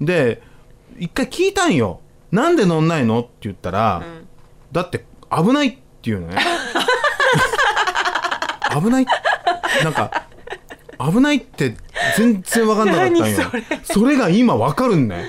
[0.00, 0.42] で
[0.98, 2.00] 一回聞いたんよ。
[2.30, 4.02] なんで乗んないのって言ったら、
[4.72, 6.38] だって危ないっていうのね。
[8.80, 9.06] 危ない。
[9.84, 10.26] なんか
[10.98, 11.76] 危ないって
[12.16, 13.24] 全然分かんなかったんよ。
[13.82, 14.16] それ。
[14.16, 15.26] が今分かるんね。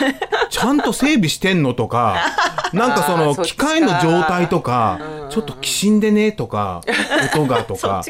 [0.50, 2.16] ちゃんと整備してんのとか
[2.72, 4.98] なんかその機械の状態とか
[5.30, 6.80] ちょっときしんでねとか
[7.34, 8.02] 音がと そか。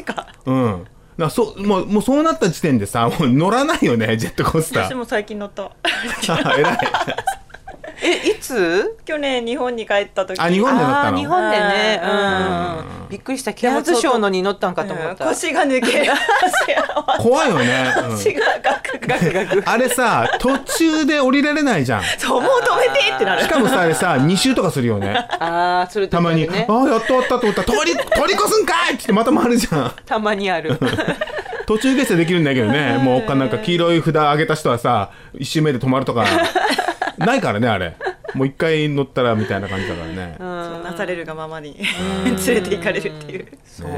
[0.45, 0.87] うん。
[1.17, 4.83] だそもうもうそうなった時点でさもう乗らないよねジェットコースター。
[4.85, 5.63] 私も最近乗った。
[6.29, 6.77] あ偉い
[8.03, 8.97] えいつ？
[9.05, 10.39] 去年日本に帰った時。
[10.39, 11.17] あ日本で乗ったの？
[11.17, 12.01] 日本でね。
[12.03, 13.09] ううん。
[13.09, 14.69] びっくりした剣物ショーのに乗った。
[14.69, 16.09] んかと思った、うん腰が抜け
[17.19, 18.15] 怖いよね、うん。
[18.15, 22.03] 足がガクガクガクあれさ途中で降りられないじゃん。
[22.17, 23.41] そうもう止めてってなる。
[23.43, 25.13] しかもさあれさ2周とかするよね。
[25.39, 27.61] ああそれたまに、ねああやっと終わったと思った。
[27.61, 29.91] ら通り通り越すんかいって言ってまた回るじゃん。
[30.05, 30.77] たまにある。
[31.67, 32.97] 途中下車できるんだけどね。
[32.97, 36.25] もう他なんか黄色い札上げた人はさ一周目で止まるとか
[37.25, 37.95] ないからねあれ。
[38.33, 40.37] もう一回乗ったらみたいな感じだからね。
[40.39, 41.77] なされるがままに。
[42.23, 43.47] 連れて行かれるっていう。
[43.65, 43.89] そう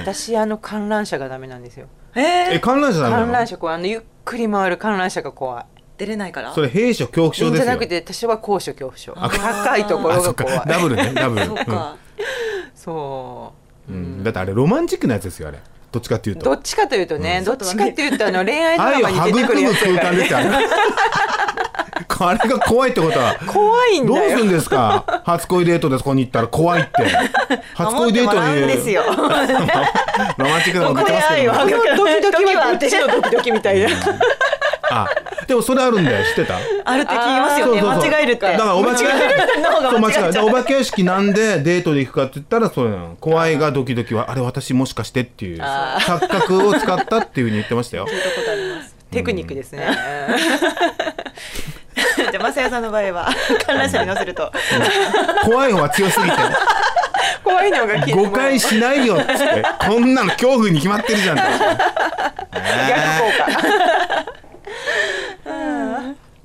[0.00, 1.86] 私あの観覧車がダメなんですよ。
[2.14, 5.66] ええ観覧車ダメな観覧の車こうあのゆっくり回る観覧車が怖い。
[5.96, 6.52] 出れないから？
[6.52, 7.64] それ兵所恐怖症ですよ。
[7.64, 9.14] じゃなくて私は高所恐怖症。
[9.14, 10.62] 高いところが怖い。
[10.66, 11.46] ダブルねダブル。
[11.46, 11.96] そうか。
[12.74, 13.52] そ
[13.88, 13.92] う。
[13.92, 13.98] うん。
[13.98, 14.24] うん。
[14.24, 15.58] だってあれロマンチックなやつですよあれ。
[15.92, 16.44] どっちかっていうと。
[16.46, 20.38] どっちかというとね、どっちかっていうとあの恋愛ドラマに出てくるやむつやから空間ですよ
[22.28, 23.34] あれが怖いってことは。
[23.46, 25.22] 怖いんどうだよするんですか？
[25.24, 26.90] 初恋デートでそこに行ったら怖いって。
[27.74, 29.02] 初恋デート守ってもらうんですよ。
[29.06, 33.88] ロマンチックなこと言ってますけど、ね、ドキドキはこっちのドキドキみたいな。
[34.90, 35.08] あ
[35.48, 36.24] でもそれあるんだよ。
[36.24, 36.56] 知ってた？
[36.84, 37.82] あるって聞きますよね。
[37.82, 38.46] 間違えるって。
[38.52, 43.16] だからお間違えるの方がそう間違えお化け屋敷なんでデートで行くかって言ったらそれなの。
[43.20, 45.58] 怖いがドキドキはあれ私もしかしてっていう。
[45.62, 48.06] あ錯覚を使ったっていうふうに言ってましたよ。
[48.06, 48.94] 聞いたことあります。
[49.10, 49.86] テクニックですね。
[52.30, 53.28] じゃあマサヤさんの場合は
[53.66, 54.50] 観覧車に乗せると。
[55.44, 56.36] 怖い方が強すぎて。
[57.42, 59.62] 怖いのが誤解しないよっつって。
[59.80, 61.36] こんなの恐怖に決まってるじゃん。
[61.36, 61.54] 逆効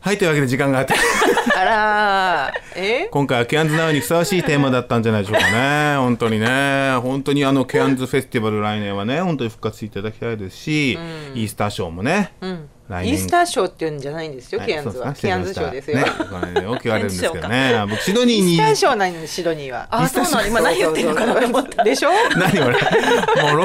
[0.02, 0.94] はいというわけで時間があって。
[0.94, 1.60] 果。
[1.60, 3.04] あらー。
[3.04, 3.08] え？
[3.12, 5.98] 今回はケアンズナウにふさわしいテーマだったんじゃないでしょうかね。
[5.98, 6.98] 本当にね。
[7.02, 15.14] 本当にあのケアンズフェスティバル来年はね本当に復活していただきたいですし、イースターショーもね、うんイースターショーって言うんじゃないんですよ、ケアンズは。
[15.14, 15.98] ケアンズショーですよ。
[15.98, 16.04] ね、
[16.56, 18.56] ねよく言われるんですけどね僕シドニーに。
[18.56, 19.88] イースターショーないのシドニーは。
[19.92, 21.84] あそうなの今何言ってるのかなと思って。
[21.84, 22.10] でしょ？
[22.36, 22.80] 何俺もう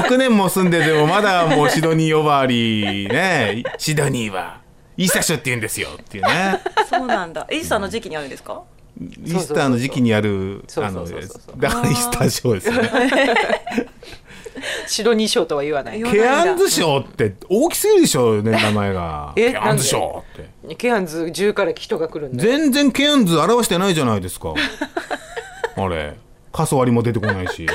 [0.02, 3.62] 6年も住んでてもまだもうシドニー呼ばわりね。
[3.78, 4.60] シドニーは。
[4.96, 6.60] イースターショーって言うんですよっていうね。
[6.88, 7.46] そうなんだ。
[7.50, 8.62] イースターの時期にあるんですか？
[9.00, 12.90] イースターの時期にやるあのだからイースターショーですよね
[14.86, 16.02] シドニーショーとは言わない。
[16.02, 18.42] ケアンズショーって大きすぎるでしょ。
[18.42, 19.32] ね名前が。
[19.36, 20.24] えケアンズショーっ
[20.68, 20.74] て。
[20.76, 22.50] ケアンズ中から人が来るんだよ。
[22.50, 24.54] 全然ケアンズ表してないじゃないですか。
[25.76, 26.14] あれ。
[26.52, 27.66] カソワリも出てこないし。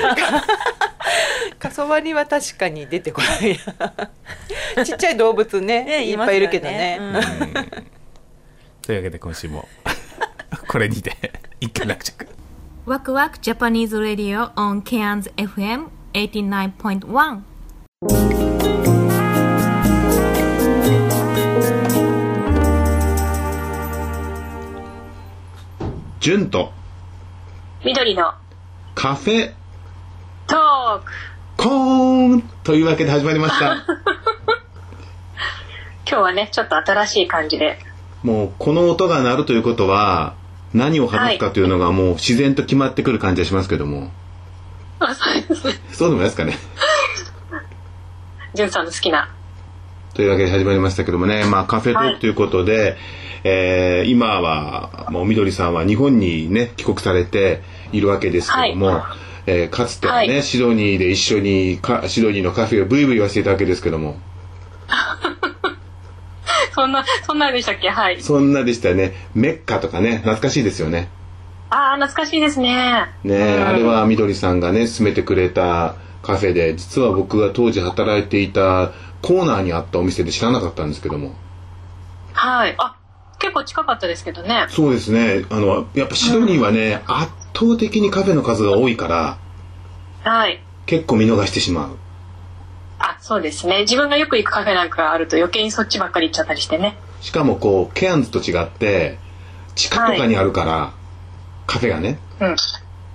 [1.58, 3.60] カソワリは確かに出てこない。
[4.76, 4.84] な。
[4.84, 6.96] ちっちゃい動物ね、ねいっぱいいるけどね。
[6.96, 7.66] いますよね
[8.82, 9.68] というわけで今週も
[10.66, 11.14] これにて
[11.60, 12.26] 一件落着。
[12.86, 17.40] ワクワク Japanese Radio on Cairns FM 89.1
[26.18, 26.72] ジュンと
[27.84, 28.34] 緑の。
[28.96, 29.52] カフェ
[30.48, 31.12] トーク
[31.56, 33.76] コーンというわけで始まりました。
[36.04, 37.78] 今日はねちょっと新しい感じで。
[38.24, 40.34] もうこの音が鳴るということは
[40.74, 44.10] 何を話すかというのがもう自然と決まってくる感じがしますけども
[45.00, 46.56] あそうですねそうでもないですかね。
[48.54, 49.28] じゅんさんの好きな。
[50.14, 52.96] というわけで始まりましたけどもね、まあ、カフェトークということで、
[53.44, 59.02] えー今はもうみどりさんは日本にね帰国されているわけですけども、
[59.46, 60.42] えーかつてはね、はい。
[60.42, 64.18] シドニーで一緒にかシドニーのカフェをブイブイ言わせていたわけですけども。
[66.74, 67.88] そんなそんなんでしたっけ？
[67.88, 68.20] はい。
[68.22, 69.14] そんなでしたよね。
[69.34, 71.08] メッカとかね懐かしいですよね
[71.70, 73.06] ああ懐かしいですね。
[73.22, 73.66] ねうん。
[73.66, 81.34] あれはみどりさんがね勧めてくれたカフェで実は僕が当時働いていたコーナーにあったお店で知らなかったんですけども。
[82.32, 82.74] はい。
[82.78, 82.96] あ
[83.38, 84.66] 結構近かったですけどね。
[84.68, 85.44] そうですね。
[85.48, 89.38] あのやっぱシドニーはね、圧倒的にカフェの数が多いから
[90.22, 90.62] はい。
[90.86, 91.96] 結構見逃してしまう。
[92.98, 93.80] あそうですね。
[93.80, 96.98] 自分がよく行くカフェなんかがあると余計にそっちばっかり行っちゃったりしてね。
[97.20, 99.18] しかもこうケアンズと違って
[99.74, 100.92] 地下とかにあるから、
[101.70, 102.18] カフェがね。
[102.40, 102.56] うん。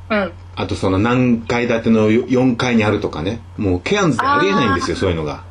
[0.10, 0.32] うん。
[0.56, 3.42] あとその何階建ての4階にあるとかね。
[3.58, 5.44] もうケアンズでありえないんですよそういうのが。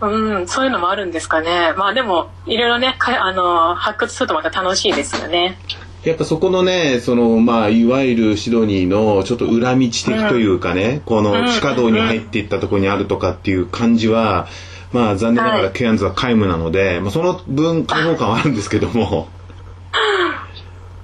[0.00, 1.72] うん、そういうのもあるんですかね。
[1.76, 5.58] まあでも、いろいろね、かあの、発掘するとまた楽しいですよね。
[6.04, 14.48] やっぱそこのねそのまあいわゆるシドニーのちょっと裏道的というかね、この地下道に入っていったところにあるとかっていう感じは、
[14.92, 19.28] まあ残念ながらケアンズは皆無なので、まあ、その分開放感はあるんですけども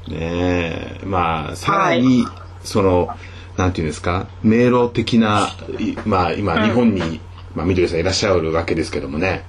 [0.08, 1.06] ねえ。
[1.06, 2.26] まあさらに
[2.64, 3.08] その、
[3.56, 4.26] なんていうんですか？
[4.42, 7.20] 迷路的ないまあ今日本に、
[7.54, 9.44] まあ、みどりさんいらっしゃるわけですけどもね。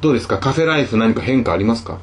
[0.00, 0.38] どうですか？
[0.38, 1.98] カフェライフ何か変化ありますか？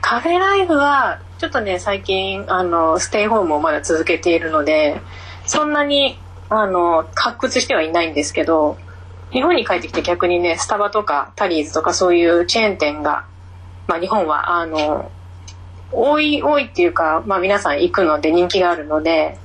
[0.00, 5.00] カフェライフは、ちょっとね、最近、あの、ステイホームをまだ続けているので、
[5.46, 8.76] そんなに、あの、発掘してはいないんですけど、
[9.30, 13.24] 日本に帰ってきて逆にね、スタバとかタリーズとかそういうチェーン店が、
[13.86, 15.10] まあ日本は、あの、
[15.90, 19.38] 多い、多いっていうか、まあ皆さん行くので人気があるので、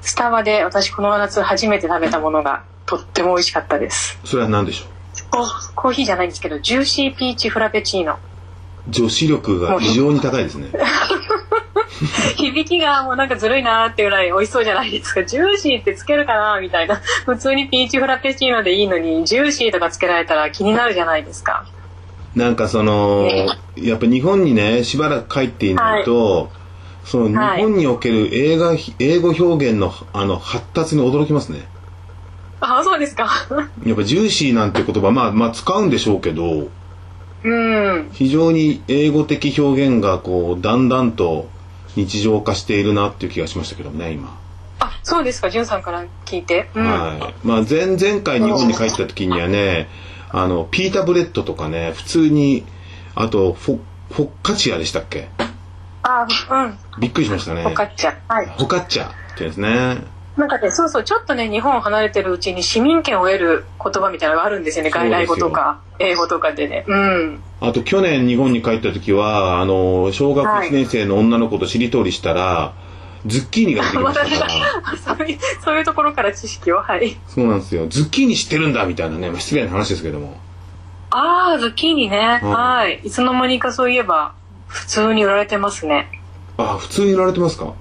[0.00, 4.18] スタバで私この夏初めて食べたものがとっても美味しかったです。
[4.24, 4.88] それは何でしょう？
[5.30, 8.18] ココーヒーじゃないんですけど、ジューシーピーチフラペチーノ。
[8.88, 10.68] 女子力が異常に高いですね
[12.36, 15.24] 響きがもうなんかずるいなーってぐらい美味しそうじゃないですか。
[15.24, 17.00] ジューシーってつけるかなみたいな。
[17.24, 21.64] 普通にピーチフラペチーノでいいのに、ジューシーとかつけられたら気になるじゃないですか。
[22.34, 23.28] なんかその、
[23.76, 26.50] やっぱ日本にねしばらく帰っていないと、
[27.04, 31.66] その日本における映画、英語表現のあの発達に驚きますね
[32.60, 33.28] あ、そうですか。
[33.84, 36.68] やっぱジューシーなんて言葉まあまあ使うんでしょうけど
[37.44, 38.08] うん。
[38.12, 41.48] 非常に英語的表現がこうだんだんと
[41.96, 44.38] 日常化しているなっていう気がしましたけどね今、
[44.78, 46.70] あ、そうですか、じゅんさんから聞いて。
[46.74, 46.84] うん。
[46.84, 49.88] はいまあ前々回日本に帰った時にはね
[50.32, 52.64] あのピータブレッドとかね普通に
[53.14, 53.78] あとフォ
[54.10, 55.28] フォッカチアでしたっけ？
[56.02, 56.78] あ、うん。
[57.00, 58.14] びっくりしましたねフォカッチャ。
[58.28, 58.46] はい。
[58.46, 59.98] フォカッチャってやつね
[60.36, 64.90] なんかね、そうそう、ちょっとね、日本を離れてるうちに市民権を得る言葉みたいなのがあるんですよね。
[64.90, 66.86] 外来語とか、英語とかでね。
[66.88, 67.42] うん。
[67.60, 72.72] あと去年日本に帰った時はあの小学はい1年生の女の子としりとりしたら、
[73.26, 77.16] ズッキーニが出てきまましたから そういう、そういうところから知識を、はい。
[77.28, 80.36] そうなんですよズッキーニ知ってるんだみたいなね、まあ、失礼な話ですけども
[81.10, 82.40] ああ、ズッキーニね。
[82.42, 83.00] うんはい。
[83.04, 84.32] いつの間にかそういえば、
[84.66, 86.08] 普通に売られてますね。
[86.56, 87.74] あ普通に売られてますか？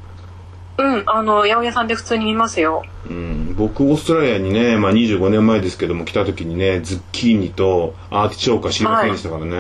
[0.78, 2.84] うん、あの、八百屋さんで普通に見ますよ。
[3.10, 9.60] うん、僕オーストラリアにね、まあ、25年前ですけども来た時にねズッキーニとアーティチョークは知りませんでしたからね、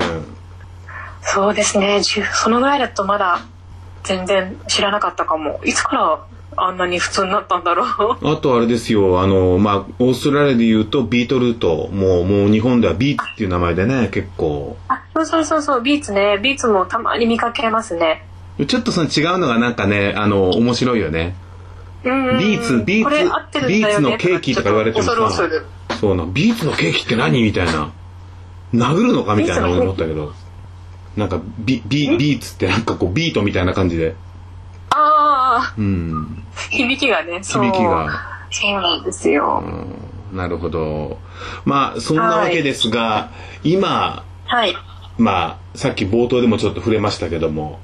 [1.21, 2.01] そうですね。
[2.03, 3.41] そのぐらいだとまだ
[4.03, 5.59] 全然知らなかったかも。
[5.63, 6.19] いつから
[6.57, 8.17] あんなに普通になったんだろう？
[8.27, 16.39] あとあれですよあのまあオーストラリアで言うとビートルートもうもう日本ではビーツっていう名前でね結構あ、そうそうそうそう、ビーツね。
[16.41, 18.25] ビーツもたまに見かけますね。
[18.67, 21.35] ちょっとその違うのがなんかねあの面白いよね
[22.03, 22.09] う。
[22.09, 25.13] ビーツビーツねビーツのケーキとか言われてもさ。
[25.99, 27.43] そうなビーツのケーキって何？
[27.43, 27.91] みたいな
[28.73, 29.35] 殴るのか？
[29.35, 30.33] みたいな思ったけど
[31.15, 34.15] なんかビビビーツってなんかこうビートみたいな感じで
[34.89, 37.41] ああ、うん響きがね。
[37.43, 38.09] 響きが。
[38.49, 39.63] そうなんですよ。
[40.33, 41.17] なるほど
[41.65, 43.31] まあそんなわけですが、
[43.63, 44.75] 今はい。
[45.17, 47.79] まあさっき冒頭でもちょっと触れましたけども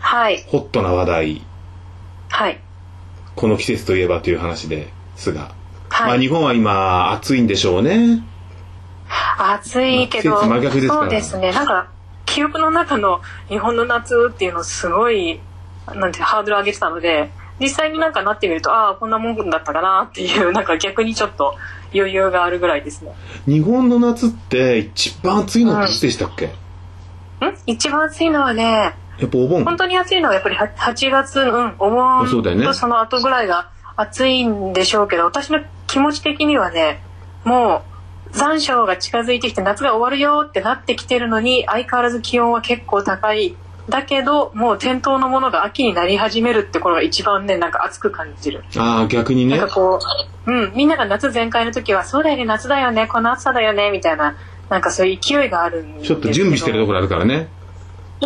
[0.00, 0.42] はい。
[0.48, 1.42] ホットな話題
[2.28, 2.60] はい。
[3.34, 5.52] この季節といえばという話ですが、
[5.88, 8.22] はいまあ日本は今暑いんでしょうね
[9.38, 11.52] 暑いけど、そうですね。
[11.52, 11.88] なんか、
[12.32, 15.38] 記憶の中の日本の夏っていうのすごい、
[15.94, 17.30] なんてハードル上げてたので、
[17.60, 21.54] 実際になんかなってみると、ああ、こんなもんだったかなっていう、なんか逆にちょっと
[21.94, 23.12] 余裕があるぐらいですね。
[23.46, 26.52] 日本の夏って一番暑いのっていつでしたっけ、ん？
[27.66, 29.64] 一番暑いのはね、やっぱお盆。
[29.64, 37.02] 本当に暑いのはやっぱりは8月、うん、お盆とその後ぐらいが暑いんでしょうけど、私の気持ち的にはね、
[37.44, 37.91] もう
[38.32, 43.56] 残暑が近づいてきて夏が終わるよってなってきてるのに、相変わらず気温は結構高い。
[43.88, 48.64] だけど、もう店頭のものが秋になり始めるって頃が一番ね、なんか暑く感じる。
[48.76, 49.98] ああ逆にねなんかこ
[50.46, 54.36] う、うん、みんなが夏全開の時は、そうだよね、夏だよね、この暑さだよね、みたいな、
[54.72, 57.48] なんかそういう勢いがあるんでちょっと準備してるところあるからね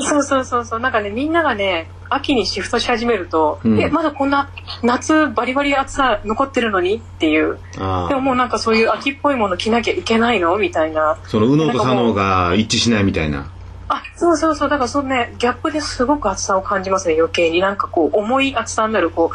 [0.02, 0.80] そうそうそうそう。
[0.80, 3.80] なんかねみんながね秋にシフトし始めると、うん。
[3.80, 4.50] えまだこんな
[4.82, 6.96] 夏バリバリ暑さ残ってるのに？
[6.96, 7.58] っていう。
[7.72, 10.56] でももうなんかそういう秋っぽいもの着なきゃいけないの？
[10.58, 11.18] みたいな。
[11.24, 13.50] その右脳と左脳が一致しないみたいな。
[13.88, 14.68] あそうそうそう。
[14.68, 17.60] だからそのねギャップですごく暑さを感じますね余計に。
[17.60, 19.30] なんかこう重い暑さになるこ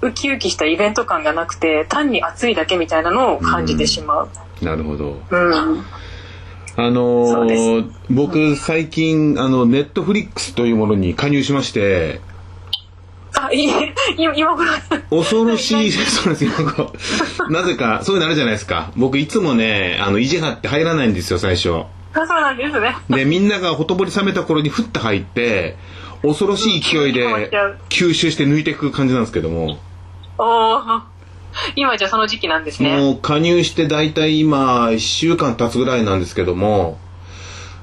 [0.00, 4.28] うウキウキしたイベント感がなくて単に暑いだけみたいなのを感じてしまう。
[4.60, 5.20] なるほど。
[5.30, 5.84] うん、
[6.84, 12.20] あのー僕最近あのネットフリックスというものに加入しまして。
[13.38, 13.70] あいい
[14.18, 14.68] 今今頃。
[15.10, 15.90] 恐ろしい。
[15.94, 16.50] そうですよ。
[16.50, 16.92] なんか
[17.50, 18.90] なぜかそういうのあるじゃないですか。
[18.96, 21.70] 僕いつもねあの意地張って入らないんですよ最初。
[21.70, 22.96] あそうなんですね。
[23.08, 25.76] でみんながほとぼり冷めた頃にふって入って
[26.22, 27.50] 恐ろしい勢いで
[27.88, 29.78] 吸収して抜いていく感じなんですけども。
[30.38, 31.11] おお
[31.76, 32.96] 今じゃその時期なんですね。
[32.96, 36.98] もう加入して大体今1週間経つぐらいなんですけども、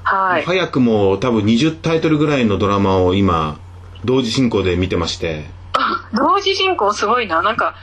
[0.02, 0.44] はい。
[0.44, 3.58] 早くも多分20タイトルぐらいのドラマを今
[4.04, 5.44] 同時進行で見てまして。
[6.12, 7.42] 同時進行すごいな。
[7.42, 7.74] なんか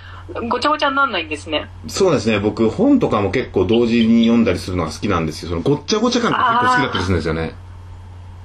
[0.50, 1.70] ごちゃごちゃになんないんですね。
[1.88, 2.40] そうですね。
[2.40, 5.50] 僕本とかも結構同時に読んだりするのが好きなんですよ。
[5.50, 7.56] そのごっちゃごちゃ感が結構好きだったりするんですよね。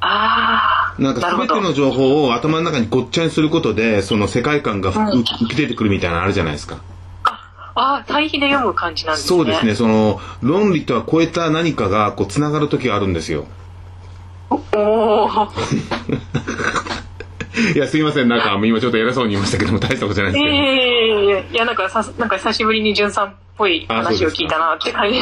[0.05, 6.79] あなんか全ての情報を頭の中にごっちゃにすることでその世界観が浮き出てくるみたいなのあるじゃないですか
[7.75, 9.29] ああ対比で読む感じなんですね。
[9.29, 9.75] そうですね。
[9.75, 13.47] その論理とは超えた何かがこうつながる時があるんですよ。
[14.51, 15.29] おお
[17.75, 18.29] いやすいません。
[18.29, 25.21] なんか今ちょっと偉そうに言いましたけども大したことじゃないいですけど、やいやいやいやいやなんかさなんか久しぶりに純さんっぽい話を聞いたなって感じ。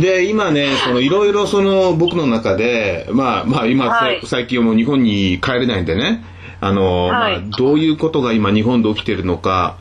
[0.00, 4.20] で今ねそのいろいろその僕の中でまあまあ今、はい。
[4.24, 6.24] 最近はもう日本に帰れないんでね。
[6.60, 7.40] あの、はい。
[7.40, 9.76] まあ、どういうことが今日本で起きてるのか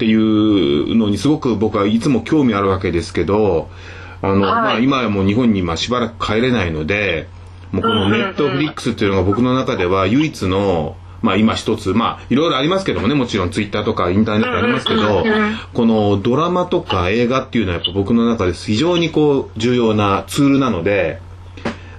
[0.00, 3.68] っていうのにすごく僕はいつも興味あるわけですけど
[4.22, 4.40] あの、はい。
[4.40, 7.28] まあ、今はもう日本に今しばらく帰れないので
[7.70, 15.22] もうこのネットフリックスっていうのが僕の中では唯一のまあ今一つ、まあいろいろありますけどもね、もちろんツイッターとかインターネットありますけど、
[15.74, 21.20] このドラマとか映画っていうのはやっぱ僕の中で非常にこう重要なツールなので、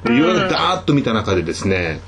[0.05, 2.01] でいろいろダーッと見た中でですね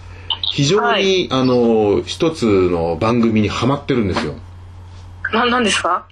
[0.54, 4.34] 非常に、あの一つの番組にはまってるんですよ
[5.34, 6.06] な、なんですか？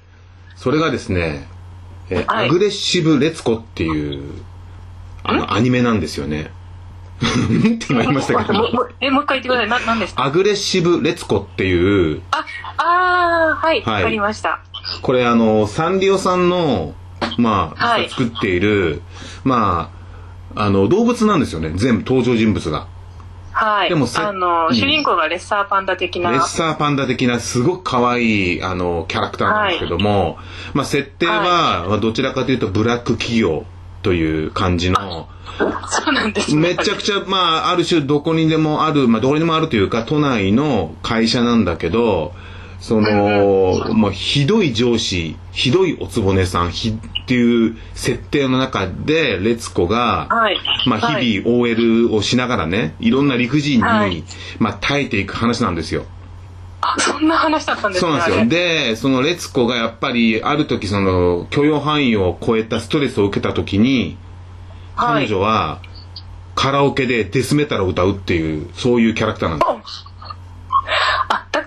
[0.55, 1.47] それがですね、
[2.09, 2.47] えーはい。
[2.47, 4.23] アグレッシブ・レツコっていう
[5.23, 6.51] あのアニメなんですよね。
[7.21, 8.71] って今言いましたけども。
[8.71, 9.69] もえ、もう一回言ってください。
[9.69, 10.23] な、なんですか？
[10.25, 12.45] アグレッシブ・レツコっていうあ、
[12.77, 14.03] あー、はい、わ、はい。
[14.03, 14.59] かりました。
[15.01, 16.95] これあのサンリオさんの
[17.37, 18.09] まあ、はい。
[18.09, 19.01] 作っている
[19.43, 19.91] ま
[20.55, 21.71] ああの動物なんですよね。
[21.75, 22.87] 全部登場人物が
[23.63, 23.89] はい。
[23.89, 26.31] でもせあの、うん主人公がレッサーパンダ的な。
[26.31, 30.37] レッサーパンダ的なすごく可愛いあのキャラクターなんですけども、
[30.73, 33.65] まあ設定は、まあどちらかというとブラック企業
[34.01, 35.29] という感じの
[35.87, 36.75] そうなんですね。
[36.75, 42.33] めちゃくちゃ、まあ、ある種どこにでもある、まあ、どこにでもあるというか、都内の会社なんだけど、
[42.81, 50.57] その、まあ、ひどい上司、ひどいおつぼねさん、ひっていう設定の中で、let's 子が、はい。
[50.87, 54.23] まあ、はい日々 OL をしながらね、いろんな理不尽に、はい
[54.57, 56.05] まあ、耐えていく話なんですよ。
[56.81, 58.11] あ、そんな話だったんですね。
[58.11, 58.45] そうなんですよ。
[58.47, 64.17] で、その let's 子がやっぱり、ある時その、許容範囲を超えたストレスを受けた時に、
[64.95, 65.81] 彼女は、
[66.55, 70.10] カラオケでデスメタルを歌うっていう、そういうキャラクターなんです。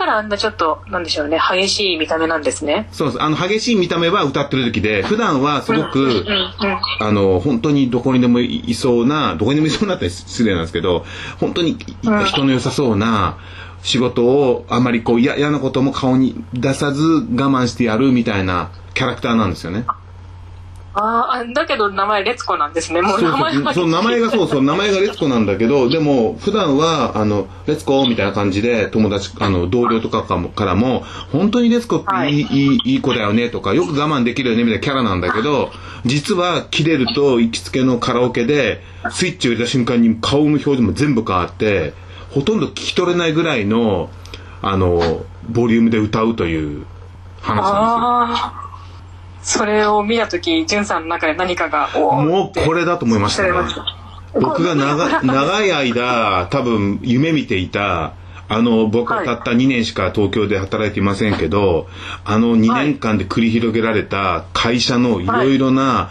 [0.04, 2.88] からあんなちょっと、なんでしょうね、激しい見た目なんですね。
[2.92, 3.22] そうです。
[3.22, 6.26] あの、激しい見た目は歌ってる時で、普段はすごく、うんうんうん。
[7.00, 11.04] あの、本当にどこにでもいいそうな、どこにでもいそうなって失礼なんですけど、
[11.40, 11.78] 本当に
[12.26, 13.38] 人の良さそうな
[13.82, 19.84] 仕事をあまりこう嫌嫌なことも顔に出さず我慢してやるみたいなキャラクターなんですよね。
[20.96, 23.02] ああ、だけど名前レツコなんですね。
[23.02, 31.00] もう名前そうそう名前がそうそう名前がレツコなんだけどでも普段はあのレツコみたいな感じで友達あの同僚とかかもからも
[31.32, 35.70] 本当にレツコっていい,、い、いいい子だよねとかよく我慢できるよねみたいなキャラなんだけど
[36.04, 38.80] 実は切れると行きつけのカラオケで
[39.10, 41.92] スイッチを入れた瞬間に顔の表情も全部変わって
[42.30, 44.10] ほとんど聞き取れないぐらいの
[44.62, 46.86] あのボリュームで歌うという
[47.40, 48.73] 話なんですよ。
[49.44, 53.50] それを見たとき、ジュンさんの中で何かが、もうこれだと思いましたね。
[54.40, 58.14] 僕が長長い間多分夢見ていた
[58.48, 61.86] あの僕はたった2年しか東京で働いていませんけど
[62.24, 66.10] あの2年間で繰り広げられた会社のいろいろな、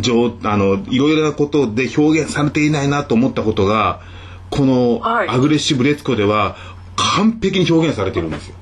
[0.00, 4.00] 情あのいろいろなことで表現されていないなと思ったことが
[4.48, 6.56] このアグレッシブレツコでは
[6.96, 8.54] 完璧に表現されてるんですよ。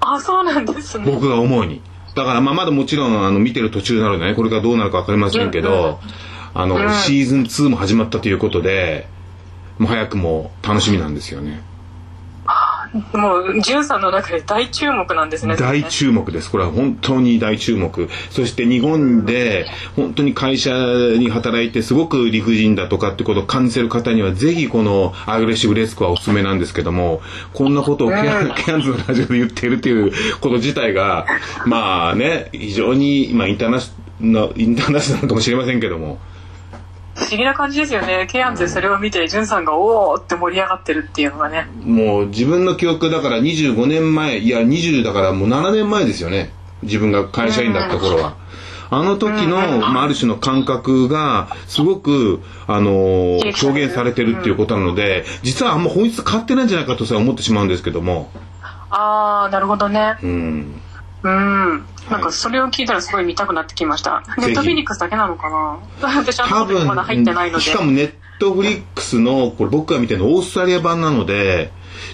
[0.00, 1.04] あ、そうなんですね。
[1.06, 1.80] 僕が思うに
[2.14, 6.00] だからまあまだもちろんあの見てる途中なのでねこれからどうなるか分かりませんけど、
[6.54, 6.92] あの、うん。
[6.92, 9.08] シーズン2も始まったということで
[9.78, 11.62] もう早くも楽しみなんですよね
[13.12, 15.56] もう、ジュンさんの中で大注目なんですね。
[15.56, 16.50] 大注目です。
[16.50, 18.08] これは本当に大注目。
[18.30, 19.66] そして日本で
[19.96, 27.20] 本当に会社に働いてすごく理不尽だとかってことを感じてる方にはぜひこのアグレッシブレスコはおすすめなんですけども
[27.52, 31.26] こんなことをケア,、うんケアンズのラジオで言っているということ自体が
[31.66, 33.90] まあね非常に、まあ、インターナシ
[34.20, 36.18] なインターナショナルかもしれませんけども
[37.14, 38.26] 不思議な感じですよね。
[38.30, 41.68] ケアンズでそれを見て、ジュンさんがおーって盛り上がってるっていうのがね。
[41.84, 46.50] もう自分の記憶だから25年前いや20だからもう7年前ですよね
[46.82, 48.36] 自分が会社員だった頃は。
[48.90, 58.30] あの時の、まあ、ある種の感覚がすごく、あのー表現されてるっていうことなので実はあんま本質変わってないんじゃないかとさえ思ってしまうんですけども、
[58.90, 60.16] あー、なるほどね。
[60.22, 60.80] うん、
[61.24, 61.86] うん。
[62.10, 64.22] なんかそれを聞いたらすごい見たくなってきました。
[64.38, 65.78] ネットフィリックスだけなのかな？
[66.20, 67.64] 私は多分まだ入ってないので。
[67.64, 71.70] しかもネットフリックスのこれ僕が見てるのオーストラリア版なので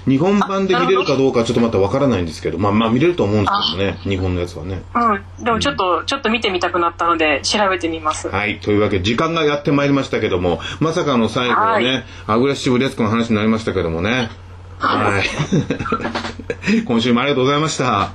[0.07, 4.83] 日本版で見れるかどうかちょっとまたわからないんですけどまあまあ見れると思うんですけどね日本のやつはね。
[4.95, 5.45] うん。
[5.45, 8.29] でもちょっと、ちょっと見てみたくなったので、調べてみます。
[8.29, 8.61] はい。
[8.61, 14.31] というわけで、時間がやってまいりましたけども、まさかの最後はね、アグレッシブレスコの話になりましたけどもね。
[14.79, 16.85] はい。
[16.85, 18.11] 今週もありがとうございました。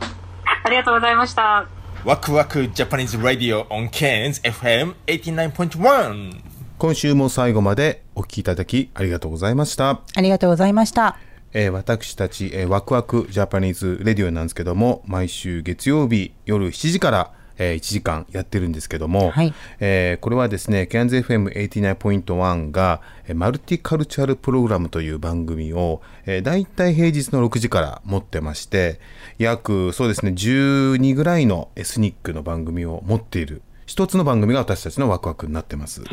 [0.66, 1.68] ありがとうございました。
[2.04, 6.42] ワクワクジャパニーズラディオ on Cairns FM89.1
[6.80, 10.02] 今週も最後までお聞きいただきありがとうございました。
[10.16, 11.18] ありがとうございました。
[11.54, 19.34] えー私たち、えーワクワクジャパニーズレディオなんですけども毎週月曜日夜7時から、えー1時間やってるんですけども、
[19.80, 29.00] えーこれはですね CANZFM89.1 が、えーマルティカルチャルプログラムという番組を、えー、だいたい平日の6時から持ってまして
[29.38, 36.04] 約そうですね12ぐらいのエスニックの番組を持っている一つの番組が私たちのワクワクになってます。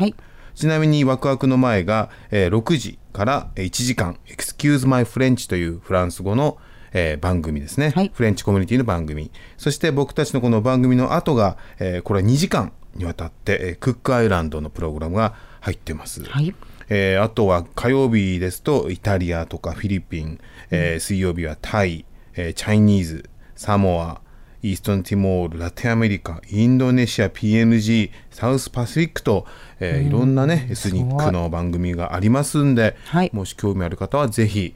[0.55, 6.57] ちなみにワクワクの前が、えー6時から1時間「Excuse My French」というフランス語の、
[6.93, 9.31] えー番組ですね、フレンチコミュニティの番組。
[9.57, 16.23] そして僕たちのこの番組の後が、えーこれは2時間にわたって、えークックアイランドのプログラムが入ってます。
[16.23, 16.53] はい。
[16.89, 20.39] えーあとは火曜日ですとイタリアとかフィリピン、
[20.71, 24.21] えー水曜日はタイ、えーチャイニーズサモア
[24.61, 29.45] イーストンティモールラテンアメリカインドネシア PNG サウスパシフィックと、
[29.79, 32.95] えーいろんなねエスニックの番組がありますんで、
[33.33, 34.75] もし興味ある方はぜひ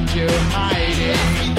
[0.00, 1.56] What you're hiding.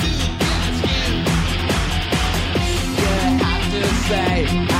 [2.97, 3.11] You
[3.43, 4.76] have to say